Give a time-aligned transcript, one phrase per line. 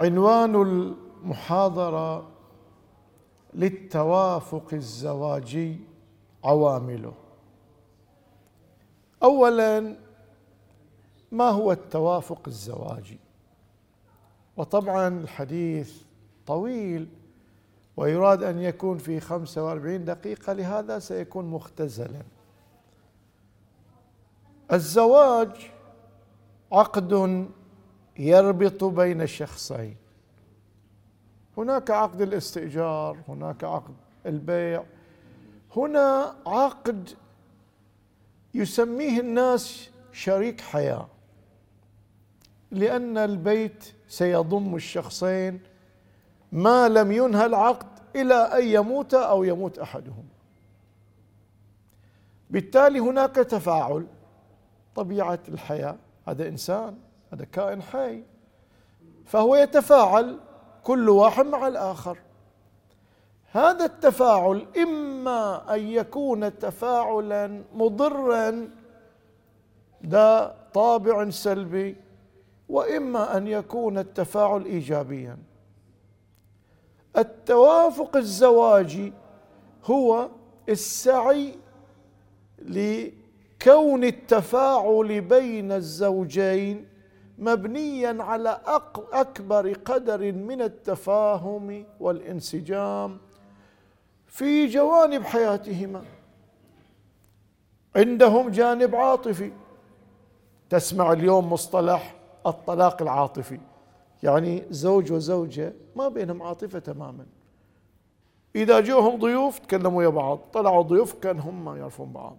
[0.00, 2.28] عنوان المحاضرة
[3.54, 5.78] للتوافق الزواجي
[6.44, 7.12] عوامله.
[9.22, 9.96] اولا
[11.32, 13.18] ما هو التوافق الزواجي؟
[14.56, 16.02] وطبعا الحديث
[16.46, 17.08] طويل
[17.96, 22.22] ويراد أن يكون في 45 دقيقة لهذا سيكون مختزلا.
[24.72, 25.70] الزواج
[26.72, 27.48] عقد
[28.18, 29.96] يربط بين شخصين
[31.58, 33.94] هناك عقد الاستئجار هناك عقد
[34.26, 34.84] البيع.
[35.76, 37.10] هنا عقد
[38.54, 41.08] يسميه الناس شريك حياة
[42.70, 45.60] لأن البيت سيضم الشخصين
[46.52, 50.24] ما لم ينهى العقد إلى أن يموت أو يموت أحدهم.
[52.50, 54.06] بالتالي هناك تفاعل
[54.94, 55.96] طبيعة الحياة.
[56.28, 56.98] هذا إنسان
[57.34, 58.22] هذا كائن حي.
[59.26, 60.38] فهو يتفاعل
[60.84, 62.18] كل واحد مع الآخر.
[63.52, 68.70] هذا التفاعل إما أن يكون تفاعلا مضرا
[70.06, 71.96] ذا طابع سلبي
[72.68, 75.36] وإما أن يكون التفاعل ايجابيا.
[77.16, 79.12] التوافق الزواجي
[79.84, 80.28] هو
[80.68, 81.54] السعي
[82.58, 86.93] لكون التفاعل بين الزوجين
[87.38, 88.60] مبنيا على
[89.12, 93.18] أكبر قدر من التفاهم والانسجام
[94.26, 96.02] في جوانب حياتهما.
[97.96, 99.52] عندهم جانب عاطفي.
[100.70, 102.14] تسمع اليوم مصطلح
[102.46, 103.60] الطلاق العاطفي.
[104.22, 107.26] يعني زوج وزوجة ما بينهم عاطفة تماما.
[108.56, 110.38] إذا جوهم ضيوف تكلموا ويا بعض.
[110.52, 112.36] طلعوا ضيوف كان هم يعرفون بعض.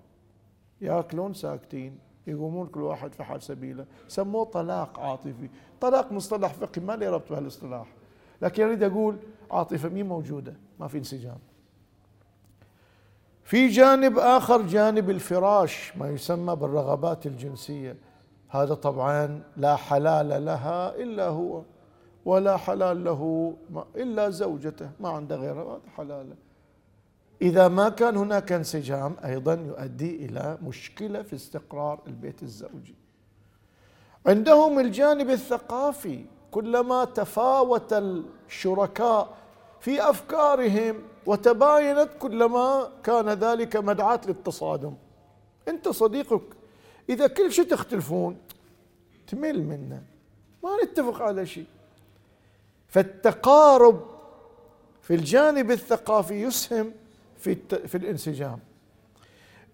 [0.82, 2.05] ياكلون ساكتين.
[2.28, 3.86] يقومون كل واحد في حال سبيله.
[4.08, 5.50] سموه طلاق عاطفي.
[5.82, 7.88] طلاق مصطلح فقهي ما لي ربط بهالاصطلاح
[8.42, 9.18] لكن أريد أقول
[9.52, 11.38] عاطفة مين موجودة ما في انسجام.
[13.44, 17.98] في جانب آخر جانب الفراش ما يسمى بالرغبات الجنسية.
[18.50, 21.62] هذا طبعا لا حلال لها إلا هو
[22.26, 23.54] ولا حلال له
[23.96, 26.36] إلا زوجته ما عنده غيرها هذا حلال.
[27.42, 32.96] إذا ما كان هناك انسجام أيضا يؤدي إلى مشكلة في استقرار البيت الزوجي.
[34.26, 39.38] عندهم الجانب الثقافي كلما تفاوت الشركاء
[39.80, 44.94] في أفكارهم وتباينت كلما كان ذلك مدعاة للتصادم.
[45.68, 46.44] أنت صديقك
[47.10, 48.38] إذا كل شيء تختلفون
[49.28, 50.04] تمل منه
[50.64, 51.66] ما نتفق على شيء.
[52.88, 54.06] فالتقارب
[55.02, 56.92] في الجانب الثقافي يسهم
[57.46, 58.60] في في الانسجام.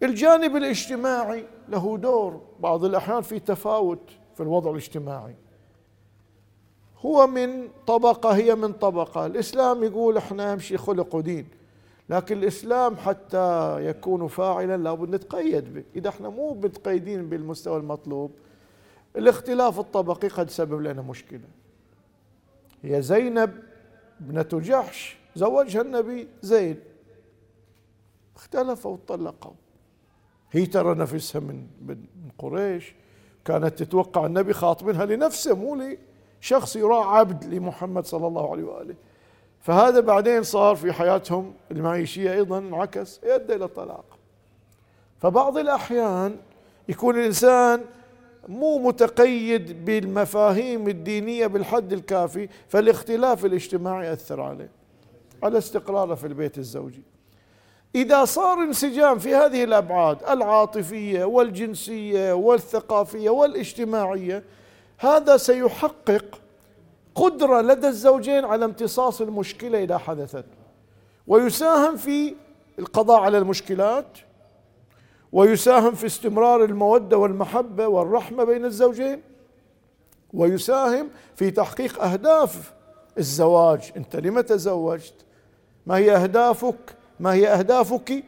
[0.04, 5.36] الجانب الاجتماعي له دور بعض الأحيان في تفاوت في الوضع الاجتماعي.
[6.98, 9.26] هو من طبقة هي من طبقة.
[9.26, 11.48] الإسلام يقول إحنا نمشي خلق ودين
[12.10, 15.84] لكن الإسلام حتى يكون فاعلا لابد نتقيد به.
[15.96, 18.32] إذا إحنا مو متقيدين بالمستوى المطلوب
[19.16, 21.48] الاختلاف الطبقي قد سبب لنا مشكلة.
[22.84, 23.64] هي زينب
[24.22, 26.78] ابنه جحش زوجها النبي زيد.
[28.36, 29.54] اختلفوا وطلقوا
[30.52, 31.98] هي ترى نفسها من من
[32.38, 32.96] قريش.
[33.46, 35.98] كانت تتوقع النبي خاطبينها لنفسه مو
[36.42, 38.96] لشخص يراع عبد لمحمد صلى الله عليه وآله.
[39.60, 44.06] فهذا بعدين صار في حياتهم المعيشية أيضا انعكس يؤدي إلى الطلاق.
[45.20, 46.36] فبعض الأحيان
[46.90, 47.82] يكون الإنسان
[48.48, 54.70] مو متقيد بالمفاهيم الدينية بالحد الكافي فالاختلاف الاجتماعي يأثر عليه
[55.44, 57.04] على استقراره في البيت الزوجي.
[57.96, 64.44] إذا صار انسجام في هذه الأبعاد العاطفية والجنسية والثقافية والاجتماعية
[64.98, 66.42] هذا سيحقق
[67.16, 70.46] قدرة لدى الزوجين على امتصاص المشكلة إذا حدثت.
[71.28, 72.36] ويساهم في
[72.80, 74.18] القضاء على المشكلات
[75.32, 79.22] ويساهم في استمرار المودة والمحبة والرحمة بين الزوجين
[80.34, 82.74] ويساهم في تحقيق أهداف
[83.18, 83.92] الزواج.
[83.98, 85.14] أنت لم تزوجت؟
[85.86, 88.24] ما هي أهدافك؟ ما هي أهدافك؟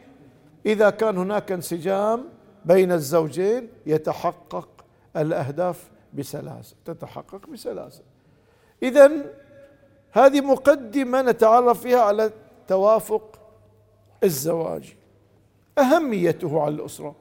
[0.66, 2.24] إذا كان هناك انسجام
[2.64, 4.68] بين الزوجين يتحقق
[5.16, 8.02] الأهداف بسلاسة تتحقق بسلاسة.
[8.82, 9.12] اذا
[10.12, 12.30] هذه مقدمة نتعرف فيها على
[12.68, 13.38] توافق
[14.24, 14.96] الزواج.
[15.78, 17.14] أهميته على الأسرة.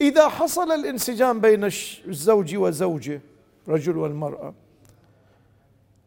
[0.00, 3.20] إذا حصل الانسجام بين الزوج وزوجه
[3.68, 4.54] رجل والمرأة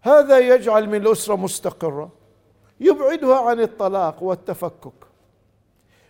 [0.02, 2.21] هذا يجعل من الأسرة مستقرة.
[2.82, 4.94] يبعدها عن الطلاق والتفكك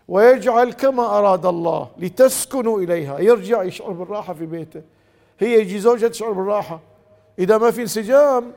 [0.07, 3.19] ويجعل كما أراد الله لتسكنوا إليها.
[3.19, 4.81] يرجع يشعر بالراحة في بيته.
[5.39, 6.79] هي يجي زوجها تشعر بالراحة.
[7.39, 8.51] إذا ما في انسجام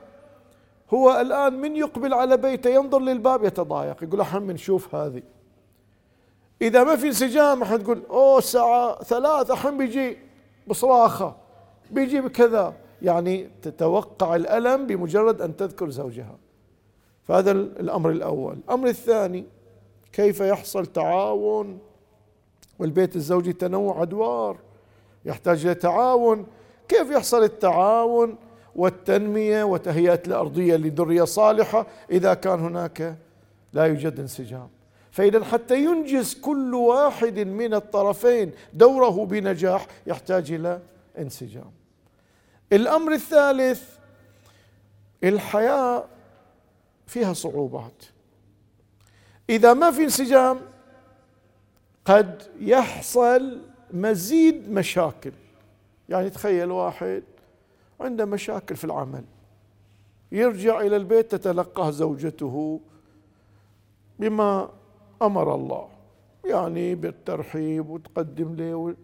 [0.93, 5.23] هو الآن من يقبل على بيته ينظر للباب يتضايق يقول أحم نشوف هذه.
[6.61, 10.17] إذا ما في انسجام أحد تقول أوه الساعة ثلاثة أحم بيجي
[10.67, 11.35] بصراخة
[11.91, 12.73] بيجي بكذا.
[13.01, 16.35] يعني تتوقع الألم بمجرد أن تذكر زوجها.
[17.27, 18.57] فهذا الأمر الأول.
[18.67, 19.45] الأمر الثاني
[20.13, 21.79] كيف يحصل تعاون؟
[22.79, 24.57] والبيت الزوجي تنوع أدوار
[25.25, 26.45] يحتاج إلى تعاون.
[26.87, 28.35] كيف يحصل التعاون
[28.75, 33.17] والتنمية وتهيئة الأرضية لذرية صالحة إذا كان هناك
[33.73, 34.69] لا يوجد انسجام؟
[35.11, 40.79] فإذا حتى ينجز كل واحد من الطرفين دوره بنجاح يحتاج إلى
[41.17, 41.71] انسجام.
[42.73, 43.83] الأمر الثالث
[45.23, 46.05] الحياة
[47.07, 48.03] فيها صعوبات.
[49.49, 50.59] إذا ما في انسجام
[52.05, 53.61] قد يحصل
[53.93, 55.31] مزيد مشاكل.
[56.09, 57.23] يعني تخيل واحد
[57.99, 59.23] عنده مشاكل في العمل
[60.31, 62.81] يرجع إلى البيت تتلقاه زوجته
[64.19, 64.69] بما
[65.21, 65.89] أمر الله.
[66.45, 68.95] يعني بالترحيب وتقدم له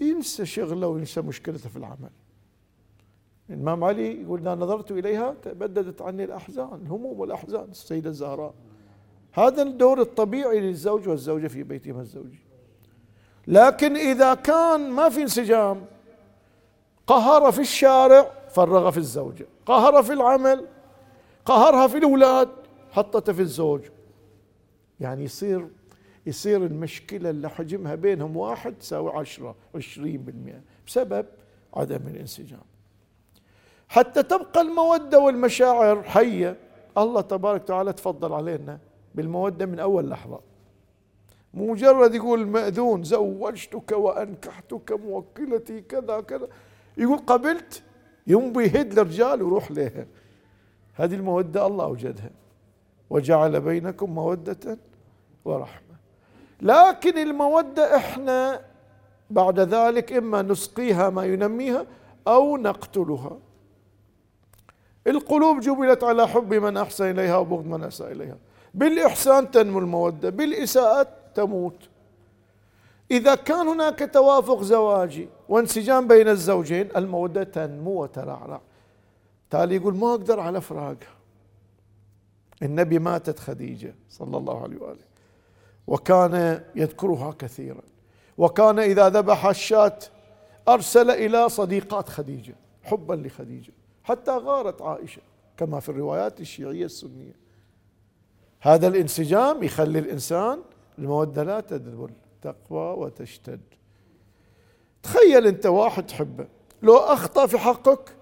[0.00, 2.10] ينسى شغله وينسى مشكلته في العمل.
[3.50, 7.70] الإمام علي يقول إذا نظرت إليها تبددت عني الأحزان الهموم والأحزان.
[7.70, 8.54] السيدة الزهراء.
[9.32, 12.38] هذا الدور الطبيعي للزوج والزوجة في بيتهما الزوجي
[13.46, 15.84] لكن إذا كان ما في انسجام
[17.06, 20.66] قهر في الشارع فرغ في الزوجة قهر في العمل
[21.44, 22.48] قهرها في الأولاد
[22.90, 23.80] حطته في الزوج.
[25.00, 25.68] يعني يصير
[26.26, 31.26] يصير المشكلة اللي حجمها بينهم واحد تساوي عشرة عشرين بالمئة بسبب
[31.74, 32.73] عدم الانسجام.
[33.94, 36.56] حتى تبقى المودة والمشاعر حية.
[36.98, 38.78] الله تبارك وتعالى تفضل علينا
[39.14, 40.40] بالمودة من أول لحظة.
[41.54, 46.48] مجرد يقول المأذون زوجتك وأنكحتك موكلتي كذا كذا.
[46.96, 47.82] يقول قبلت
[48.26, 50.06] ينبي يهد الرجال ويروح لها
[50.94, 52.30] هذه المودة الله أوجدها.
[53.10, 54.78] وجعل بينكم مودة
[55.44, 55.94] ورحمة.
[56.62, 58.60] لكن المودة إحنا
[59.30, 61.86] بعد ذلك إما نسقيها ما ينميها
[62.28, 63.38] أو نقتلها.
[65.06, 68.36] القلوب جبلت على حب من أحسن إليها وبغض من أساء إليها.
[68.74, 71.88] بالإحسان تنمو المودة بالإساءة تموت.
[73.10, 78.60] إذا كان هناك توافق زواجي وانسجام بين الزوجين المودة تنمو وترعرع.
[79.50, 81.14] تالي يقول ما أقدر على فراقها.
[82.62, 85.04] النبي ماتت خديجة صلى الله عليه وآله.
[85.86, 87.82] وكان يذكرها كثيرا.
[88.38, 89.98] وكان إذا ذبح الشاة
[90.68, 93.72] أرسل إلى صديقات خديجة حبا لخديجة.
[94.04, 95.22] حتى غارت عائشة
[95.56, 97.36] كما في الروايات الشيعية السنية.
[98.60, 100.62] هذا الانسجام يخلي الإنسان
[100.98, 102.10] المودة لا تذبل
[102.42, 103.60] تقوى وتشتد.
[105.02, 106.48] تخيل أنت واحد تحبه
[106.82, 108.16] لو أخطأ في حقك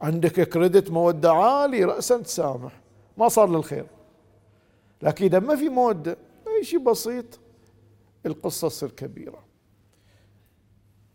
[0.00, 2.80] عندك كريدت مودة عالي رأسا تسامح
[3.16, 3.86] ما صار للخير.
[5.02, 6.16] لكن إذا ما في مودة
[6.48, 7.40] أي شيء بسيط
[8.26, 9.49] القصة تصير كبيرة.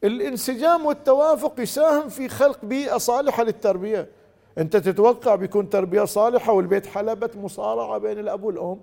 [0.06, 4.10] الانسجام والتوافق يساهم في خلق بيئة صالحة للتربية.
[4.58, 8.80] أنت تتوقع بيكون تربية صالحة والبيت حلبة مصارعة بين الأب والأم؟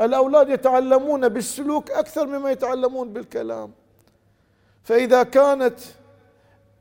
[0.00, 3.72] الأولاد يتعلمون بالسلوك أكثر مما يتعلمون بالكلام.
[4.82, 5.80] فإذا كانت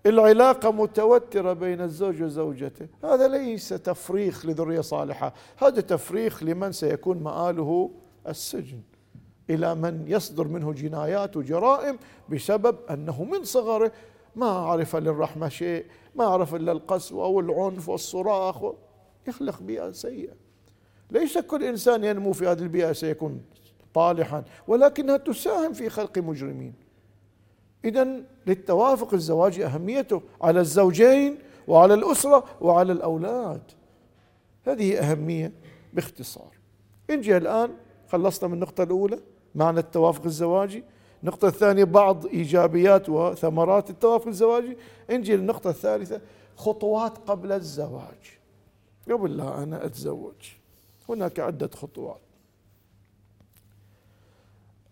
[0.06, 7.92] العلاقة متوترة بين الزوج وزوجته هذا ليس تفريخ لذرية صالحة هذا تفريخ لمن سيكون مآله
[8.28, 8.82] السجن.
[9.50, 11.98] إلى من يصدر منه جنايات وجرائم
[12.30, 13.92] بسبب أنه من صغره.
[14.36, 15.86] ما عرف للرحمة شيء
[16.16, 18.74] ما عرف إلا القسوة والعنف والصراخ.
[19.28, 20.34] يخلق بيئة سيئة.
[21.12, 23.42] ليس كل إنسان ينمو في هذه البيئة سيكون
[23.94, 26.74] طالحا ولكنها تساهم في خلق مجرمين.
[27.86, 28.08] إذا
[28.48, 31.38] للتوافق الزواجي أهميته على الزوجين
[31.68, 33.62] وعلى الأسرة وعلى الأولاد.
[34.68, 35.52] هذه أهمية
[35.94, 36.58] باختصار.
[37.10, 37.70] نجي الآن
[38.08, 39.20] خلصنا من النقطة الأولى.
[39.56, 40.84] معنى التوافق الزواجي.
[41.24, 44.78] النقطة الثانية بعض إيجابيات وثمرات التوافق الزواجي.
[45.10, 46.22] نجي للنقطة الثالثة
[46.56, 48.40] خطوات قبل الزواج.
[49.12, 50.34] قبل لا أنا أتزوج.
[51.10, 52.20] هناك عدة خطوات.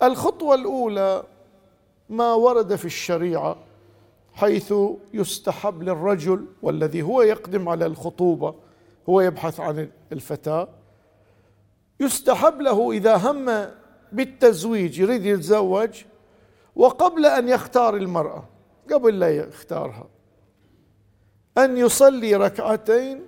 [0.03, 1.23] الخطوة الأولى
[2.09, 3.57] ما ورد في الشريعة
[4.33, 4.73] حيث
[5.13, 8.55] يستحب للرجل والذي هو يقدم على الخطوبة
[9.09, 10.67] هو يبحث عن الفتاة
[11.99, 13.69] يستحب له إذا هم
[14.11, 16.03] بالتزويج يريد يتزوج
[16.75, 18.43] وقبل أن يختار المرأة
[18.91, 20.07] قبل لا يختارها
[21.57, 23.25] أن يصلي ركعتين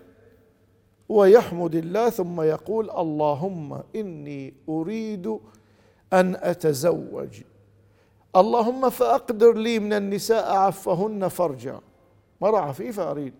[1.10, 5.40] ويحمد الله ثم يقول اللهم إني أريد
[6.14, 7.42] أن أتزوج.
[8.36, 11.80] اللهم فأقدر لي من النساء عفهن فرجا.
[12.42, 13.34] مرة عفيفة اريد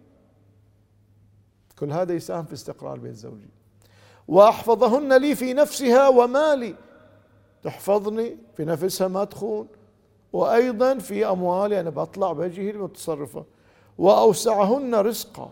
[1.80, 3.50] كل هذا يساهم في استقرار البيت الزوجي
[4.28, 6.76] وأحفظهن لي في نفسها ومالي.
[7.68, 9.68] تحفظني في نفسها ما تخون.
[10.34, 13.46] وأيضا في أموالي أنا بطلع بجهي المتصرفه
[13.98, 15.50] وأوسعهن رزقا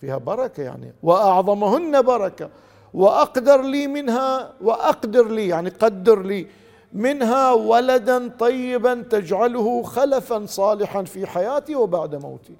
[0.00, 0.92] فيها بركة يعني.
[1.02, 2.50] وأعظمهن بركة.
[2.94, 6.46] وأقدر لي منها وأقدر لي يعني قدر لي
[6.92, 12.56] منها ولدا طيبا تجعله خلفا صالحا في حياتي وبعد موتي.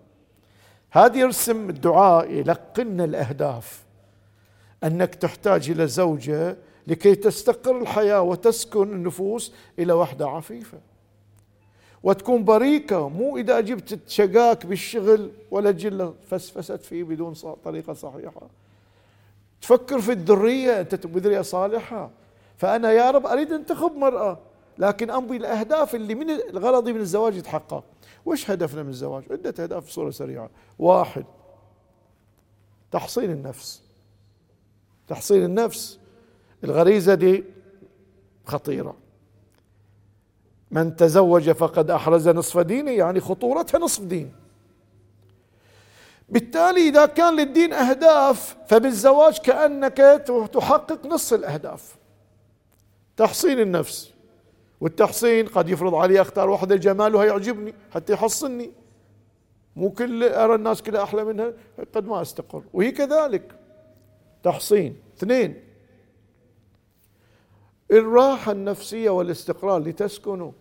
[0.91, 3.85] هذه يرسم الدعاء يلقن الأهداف.
[4.85, 10.79] أنك تحتاج إلى زوجة لكي تستقر الحياة وتسكن النفوس إلى وحدة عفيفة.
[12.03, 18.49] وتكون بريكة مو إذا جبت شقاك بالشغل ولا جلة فسفست فيه بدون طريقة صحيحة.
[19.61, 22.11] تفكر في الذرية أنت بذريه صالحة.
[22.57, 24.39] فأنا يا رب أريد انتخب مرأة
[24.79, 27.85] لكن أمضي الأهداف اللي من غرضي من الزواج يتحقق.
[28.27, 30.51] وش هدفنا من الزواج؟ عدة أهداف بصورة سريعة.
[30.79, 31.25] واحد
[32.93, 33.83] تحصين النفس.
[35.09, 35.99] تحصين النفس
[36.67, 37.45] الغريزة دي
[38.47, 38.97] خطيرة.
[40.71, 44.33] من تزوج فقد أحرز نصف دينه يعني خطورتها نصف دين.
[46.29, 49.97] بالتالي إذا كان للدين أهداف فبالزواج كأنك
[50.53, 51.97] تحقق نصف الأهداف.
[53.17, 54.13] تحصين النفس.
[54.81, 58.71] والتحصين قد يفرض علي أختار واحدة جمالها يعجبني حتى يحصني.
[59.77, 61.53] مو كل أرى الناس كلها أحلى منها
[61.95, 62.63] قد ما أستقر.
[62.73, 63.53] وهي كذلك.
[64.43, 64.97] تحصين.
[65.19, 65.66] اثنين
[67.91, 70.53] الراحة النفسية والاستقرار لتسكنوا.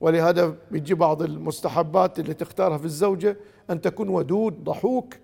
[0.00, 3.36] ولهذا بيجي بعض المستحبات اللي تختارها في الزوجة
[3.70, 5.14] أن تكون ودود ضحوك.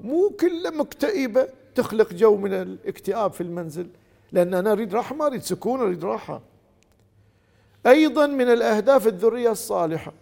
[0.00, 3.88] مو كلها مكتئبة تخلق جو من الاكتئاب في المنزل.
[4.32, 6.40] لأن أنا أريد راحة ما أريد سكون أريد راحة.
[7.86, 10.12] أيضا من الأهداف الذرية الصالحة.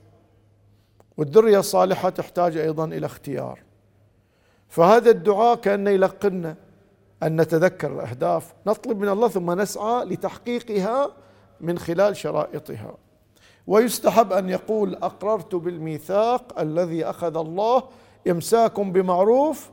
[1.16, 3.62] والذرية الصالحة تحتاج أيضا إلى اختيار.
[4.68, 6.56] فهذا الدعاء كأنه يلقنا
[7.22, 11.10] أن نتذكر الأهداف نطلب من الله ثم نسعى لتحقيقها
[11.60, 12.94] من خلال شرائطها.
[13.66, 17.82] ويستحب أن يقول أقررت بالميثاق الذي أخذ الله
[18.30, 19.70] إمساك بمعروف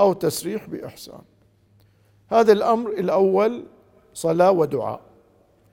[0.00, 1.20] أو تسريح بإحسان.
[2.28, 3.64] هذا الأمر الأول
[4.14, 5.00] صلاة ودعاء.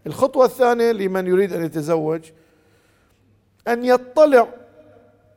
[0.08, 2.22] الخطوة الثانية لمن يريد أن يتزوج
[3.68, 4.48] أن يطلع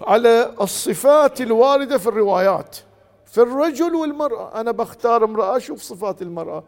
[0.00, 2.76] على الصفات الواردة في الروايات.
[3.34, 4.60] في الرجل والمرأة.
[4.60, 6.64] أنا بختار امرأة أشوف صفات المرأة.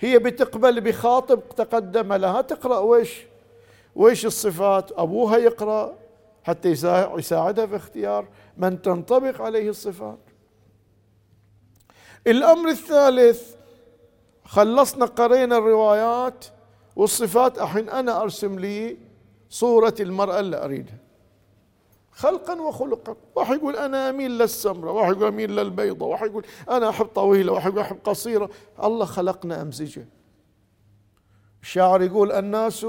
[0.00, 3.26] هي بتقبل بخاطب تقدم لها تقرأ ويش
[3.96, 5.98] ويش الصفات؟ أبوها يقرأ
[6.44, 6.68] حتى
[7.16, 10.18] يساعدها في اختيار من تنطبق عليه الصفات.
[12.26, 13.54] الأمر الثالث
[14.44, 16.44] خلصنا قرينا الروايات
[16.96, 17.58] والصفات.
[17.58, 18.96] الحين أنا أرسم لي
[19.50, 20.98] صورة المرأة اللي أريدها.
[22.20, 23.16] خلقا وخلقا.
[23.34, 27.70] واحد يقول أنا أميل للسمرة واحد يقول أميل للبيضة واحد يقول أنا أحب طويلة واحد
[27.70, 28.50] يقول أحب قصيرة.
[28.82, 30.08] الله خلقنا أمزجة.
[31.62, 32.86] الشاعر يقول الناس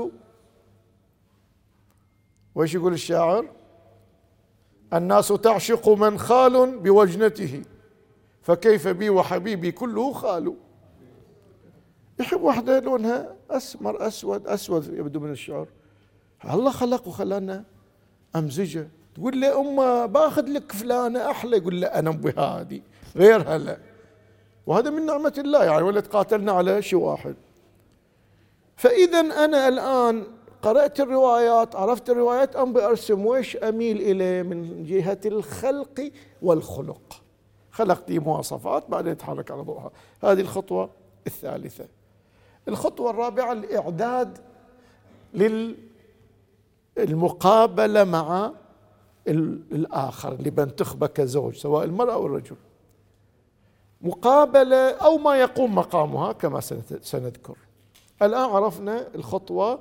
[2.55, 3.45] وإيش يقول الشاعر؟
[4.93, 7.63] الناس تعشق من خال بوجنته
[8.41, 10.55] فكيف بي وحبيبي كله خال.
[12.19, 15.67] يحب واحدة لونها أسمر أسود أسود يبدو من الشعر.
[16.50, 17.63] الله خلق وخلانا
[18.35, 18.89] أمزجة.
[19.21, 21.57] تقول لي أمه باخذ لك فلانة أحلى.
[21.57, 22.81] يقول لا أنا بهذه
[23.15, 23.77] غير هلا.
[24.65, 25.65] وهذا من نعمة الله.
[25.65, 27.35] يعني ولا تقاتلنا على شيء واحد.
[28.75, 30.23] فإذا أنا الآن
[30.61, 36.11] قرأت الروايات عرفت الروايات أم بأرسم ويش أميل إليه من جهة الخلق
[36.41, 37.21] والخلق.
[37.71, 39.91] خلقت لي مواصفات بعدين نتحرك على ضوءها.
[40.23, 40.89] هذه الخطوة
[41.27, 41.85] الثالثة.
[42.67, 44.37] الخطوة الرابعة الإعداد
[46.97, 48.51] للمقابلة مع
[49.27, 52.55] الآخر اللي بنتخبه كزوج سواء المرأة أو الرجل.
[54.01, 56.59] مقابلة أو ما يقوم مقامها كما
[57.01, 57.57] سنذكر.
[58.21, 59.79] الآن عرفنا الخطوة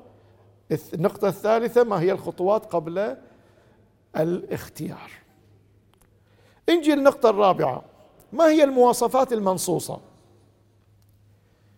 [0.95, 3.17] النقطة الثالثة ما هي الخطوات قبل
[4.17, 5.11] الاختيار.
[6.71, 7.85] نجي النقطة الرابعة.
[8.33, 10.01] ما هي المواصفات المنصوصة؟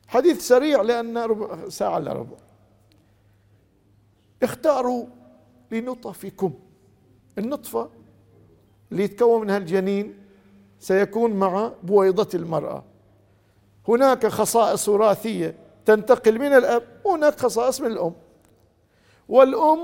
[0.09, 2.37] حديث سريع لأن ربع ساعة إلا ربع.
[4.43, 5.07] اختاروا
[5.71, 6.55] لنطفكم.
[7.39, 7.89] النطفة
[8.93, 10.19] اللي يتكون منها الجنين
[10.79, 12.85] سيكون مع بويضة المرأة.
[13.89, 15.55] هناك خصائص وراثية
[15.87, 18.13] تنتقل من الأب وهناك خصائص من الأم.
[19.29, 19.79] والأم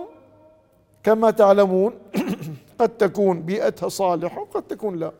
[1.02, 1.94] كما تعلمون
[2.80, 5.12] قد تكون بيئتها صالحة وقد تكون لا.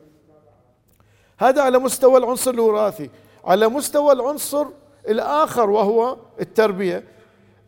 [1.39, 3.11] هذا على مستوى العنصر الوراثي.
[3.45, 4.67] على مستوى العنصر
[5.09, 7.05] الآخر وهو التربية.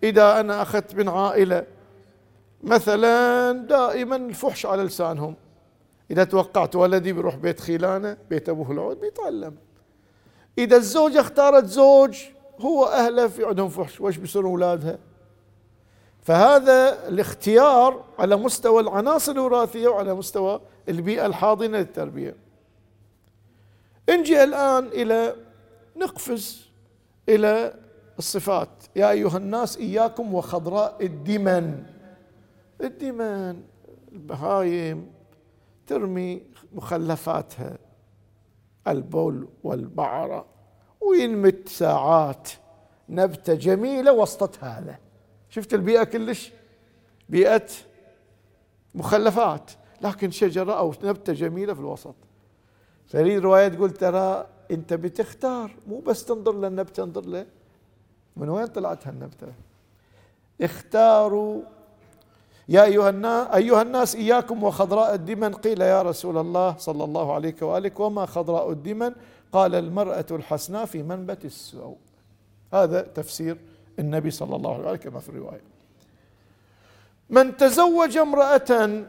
[0.03, 1.67] إذا أنا أخذت من عائلة
[2.63, 5.35] مثلا دائما الفحش على لسانهم.
[6.11, 9.57] إذا توقعت ولدي بيروح بيت خيلانة بيت أبوه العود بيتعلم.
[10.59, 12.19] إذا الزوجة اختارت زوج
[12.61, 14.99] هو أهله في عندهم فحش وش بيصيروا أولادها؟
[16.23, 22.37] فهذا الاختيار على مستوى العناصر الوراثية وعلى مستوى البيئة الحاضنة للتربية.
[24.11, 25.37] نجي الآن إلى
[25.97, 26.71] نقفز
[27.29, 27.75] إلى
[28.19, 28.69] الصفات.
[28.97, 31.83] يا أيها الناس إياكم وخضراء الدمن.
[32.83, 33.63] الدمن
[34.13, 35.13] البهايم
[35.87, 37.79] ترمي مخلفاتها
[38.89, 40.47] البول والبعرة
[41.01, 42.49] وينمت ساعات
[43.09, 44.99] نبتة جميلة وسط هذا
[45.49, 46.53] شفت البيئة كلش؟
[47.29, 47.67] بيئة
[48.95, 49.71] مخلفات
[50.03, 52.15] لكن شجرة أو نبتة جميلة في الوسط.
[53.07, 57.47] فهذه الرواية تقول ترى أنت بتختار مو بس تنظر للنبتة انظر له
[58.37, 59.53] من وين طلعت هالنبتة؟
[60.61, 61.63] اختاروا
[62.71, 65.55] يا أيها أيها الناس إياكم وخضراء الدمن.
[65.55, 69.13] قيل يا رسول الله صلى الله عليه وآله وما خضراء الدمن؟
[69.53, 71.97] قال المرأة الحسناء في منبت السوء.
[72.73, 73.57] هذا تفسير
[73.99, 75.61] النبي صلى الله عليه وآله كما في الرواية.
[77.31, 79.05] من تزوج امرأة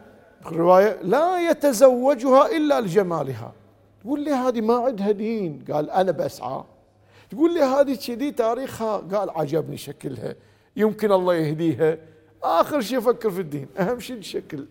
[0.46, 3.52] الرواية لا يتزوجها إلا لجمالها.
[4.02, 5.64] تقول لي هذه ما عندها دين.
[5.72, 6.64] قال أنا بسعى.
[7.30, 10.34] تقول لي هذه كذي تاريخها؟ قال عجبني شكلها.
[10.76, 11.98] يمكن الله يهديها.
[12.44, 14.66] آخر شيء أفكر في الدين أهم شيء الشكل.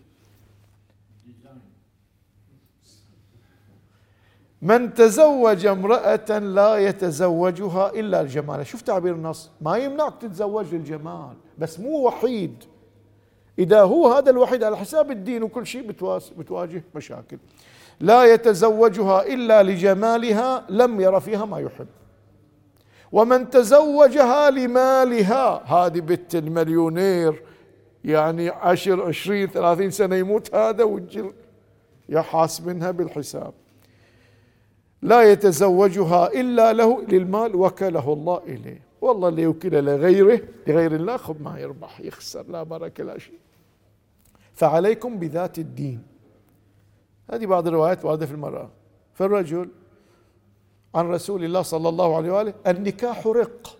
[4.61, 8.65] من تزوج امرأة لا يتزوجها إلا الجمال.
[8.65, 9.49] شوف تعبير النص.
[9.61, 12.63] ما يمنعك تتزوج للجمال بس مو وحيد.
[13.59, 15.91] إذا هو هذا الوحيد على حساب الدين وكل شيء
[16.37, 17.37] بتواجه مشاكل.
[17.99, 21.87] لا يتزوجها إلا لجمالها لم ير فيها ما يحب.
[23.11, 27.43] ومن تزوجها لمالها هذه بنت المليونير.
[28.05, 31.31] يعني عشر عشرين ثلاثين سنة يموت هذا وتجي
[32.09, 33.53] يحاس منها بالحساب.
[35.01, 38.81] لا يتزوجها إلا له للمال وكله الله إليه.
[39.01, 43.39] والله اللي يوكل لغيره لغير الله خب ما يربح يخسر لا بركة لا شيء.
[44.53, 46.03] فعليكم بذات الدين.
[47.31, 48.69] هذه بعض الروايات واردة في المرأة.
[49.13, 49.69] فالرجل
[50.95, 53.77] عن رسول الله صلى الله عليه وآله النكاح رق.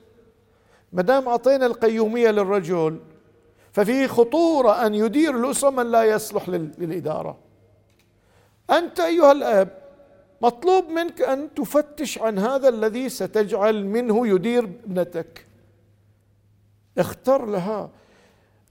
[0.93, 2.99] ما دام أعطينا القيومية للرجل
[3.71, 7.37] ففي خطورة أن يدير الأسرة من لا يصلح للإدارة.
[8.71, 9.81] أنت أيها الأب
[10.41, 15.45] مطلوب منك أن تفتش عن هذا الذي ستجعل منه يدير ابنتك.
[16.97, 17.89] اختر لها.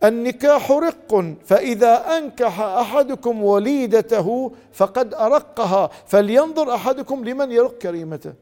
[0.05, 8.33] النكاح رق فإذا أنكح أحدكم وليدته فقد أرقها فلينظر أحدكم لمن يرق كريمته.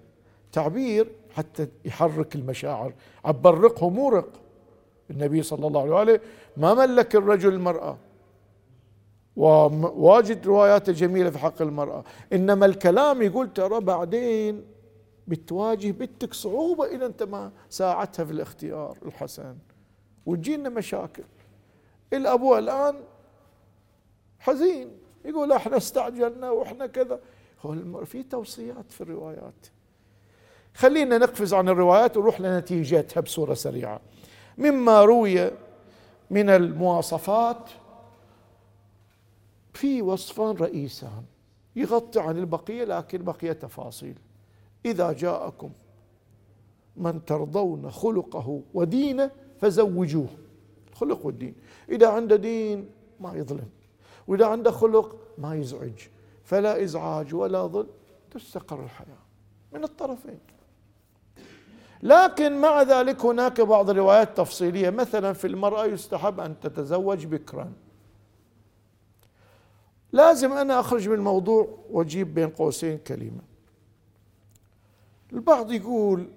[0.53, 2.92] تعبير حتى يحرك المشاعر.
[3.25, 4.29] عبر رقه مو رق.
[5.11, 6.21] النبي صلى الله عليه وآله
[6.57, 7.99] ما ملك الرجل المرأة؟
[9.37, 12.05] وواجد روايات جميلة في حق المرأة.
[12.33, 14.64] إنما الكلام يقول ترى بعدين
[15.27, 19.57] بتواجه بنتك صعوبة إذا أنت ما ساعدتها في الاختيار الحسن.
[20.27, 21.25] وتجينا مشاكل.
[22.12, 22.94] الأبو الآن
[24.38, 24.90] حزين
[25.25, 27.21] يقول إحنا استعجلنا وإحنا كذا.
[27.62, 29.66] هو في توصيات في الروايات.
[30.75, 34.01] خلينا نقفز عن الروايات ونروح لنتيجتها بصورة سريعة.
[34.59, 35.51] مما روي
[36.31, 37.71] من المواصفات
[39.75, 41.25] في وصفان رئيسان.
[41.77, 44.18] يغطي عن البقية لكن بقية تفاصيل.
[44.85, 45.71] إذا جاءكم
[46.97, 50.29] من ترضون خلقه ودينه فزوجوه.
[50.94, 51.55] خلق والدين.
[51.88, 52.90] إذا عنده دين
[53.21, 53.68] ما يظلم.
[54.29, 56.09] وإذا عنده خلق ما يزعج.
[56.44, 57.90] فلا إزعاج ولا ظلم.
[58.31, 59.18] تستقر الحياة.
[59.73, 60.38] من الطرفين.
[62.03, 64.91] لكن مع ذلك هناك بعض الروايات تفصيلية.
[64.91, 67.73] مثلا في المرأة يستحب أن تتزوج بكرا.
[70.13, 73.41] لازم أنا أخرج من الموضوع وأجيب بين قوسين كلمة.
[75.33, 76.29] البعض يقول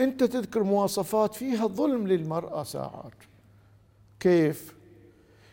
[0.00, 3.12] أنت تذكر مواصفات فيها ظلم للمرأة ساعات.
[4.20, 4.74] كيف؟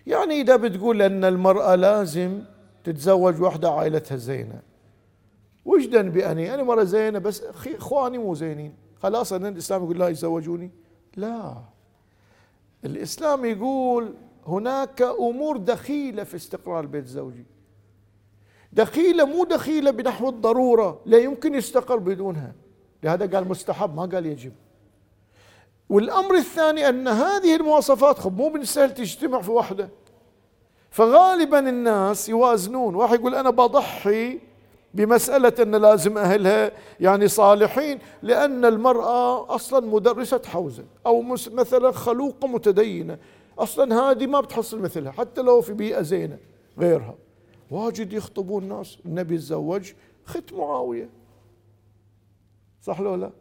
[0.07, 2.41] يعني إذا بتقول أن المرأة لازم
[2.83, 4.61] تتزوج واحدة عائلتها زينة.
[5.65, 8.86] وجدا بأني أنا مرة زينة بس إخواني مو زينين.
[8.99, 10.71] خلاص أنا الإسلام يقول لا يتزوجوني؟
[11.15, 11.55] لا.
[12.85, 14.13] الإسلام يقول
[14.47, 17.45] هناك أمور دخيلة في استقرار البيت الزوجي.
[18.73, 22.55] دخيلة مو دخيلة بنحو الضرورة لا يمكن يستقر بدونها.
[23.03, 24.53] لهذا قال مستحب ما قال يجب.
[25.89, 29.89] والأمر الثاني أن هذه المواصفات خب مو بالسهل تجتمع في واحدة.
[30.89, 32.95] فغالبا الناس يوازنون.
[32.95, 34.39] واحد يقول أنا بضحي
[34.93, 41.21] بمسألة أن لازم أهلها يعني صالحين لأن المرأة أصلا مدرسة حوزة أو
[41.51, 43.17] مثلا خلوقة متدينة.
[43.59, 46.37] أصلا هذه ما بتحصل مثلها حتى لو في بيئة زينة
[46.79, 47.15] غيرها.
[47.71, 49.91] واجد يخطبون الناس النبي تزوج
[50.25, 51.09] خت معاوية.
[52.81, 53.31] صح لو لا؟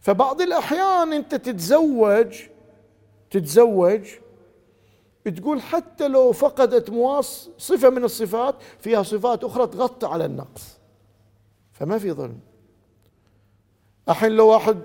[0.00, 2.34] فبعض الأحيان أنت تتزوج
[3.30, 4.08] تتزوج
[5.30, 10.78] تقول حتى لو فقدت مواص صفة من الصفات فيها صفات أخرى تغطي على النقص.
[11.72, 12.38] فما في ظلم.
[14.08, 14.78] الحين لو واحد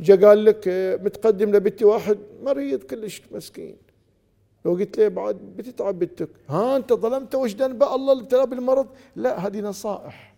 [0.00, 0.62] جاء قال لك
[1.02, 3.76] متقدم لبنتي واحد مريض كلش مسكين.
[4.64, 6.28] لو قلت له بعد بتتعب بنتك.
[6.48, 8.86] ها أنت ظلمته وش ذنبه الله ابتلاه بالمرض
[9.16, 10.34] لا هذه نصائح.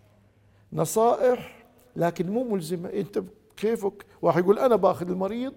[0.73, 2.89] نصائح لكن مو ملزمة.
[2.89, 3.23] أنت
[3.57, 5.53] كيفك واحد يقول أنا باخذ المريض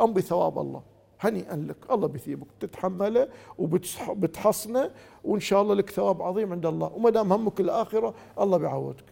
[0.00, 0.82] ام بثواب الله.
[1.20, 1.76] هنيئا لك.
[1.90, 2.46] الله بيثيبك.
[2.60, 4.90] تتحمله وبتحصنه
[5.24, 6.92] وإن شاء الله لك ثواب عظيم عند الله.
[6.94, 9.04] وما دام همك الآخرة الله بيعوضك.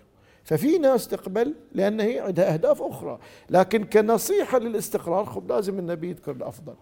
[0.44, 3.18] ففي ناس تقبل لأن هي عندها أهداف أخرى.
[3.50, 6.74] لكن كنصيحة للاستقرار خب لازم النبي يذكر الأفضل.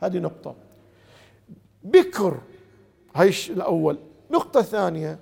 [0.00, 0.54] هذه نقطة.
[1.82, 2.40] بكر
[3.14, 3.98] هاي الأول.
[4.30, 5.18] نقطة ثانية.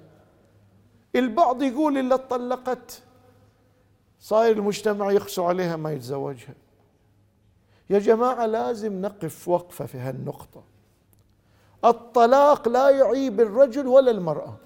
[1.16, 3.02] البعض يقول إلا طلقت.
[4.20, 6.54] صاير المجتمع يقسو عليها ما يتزوجها.
[7.90, 10.64] يا جماعة لازم نقف وقفة في هالنقطة.
[11.84, 14.56] الطلاق لا يعيب الرجل ولا المرأة.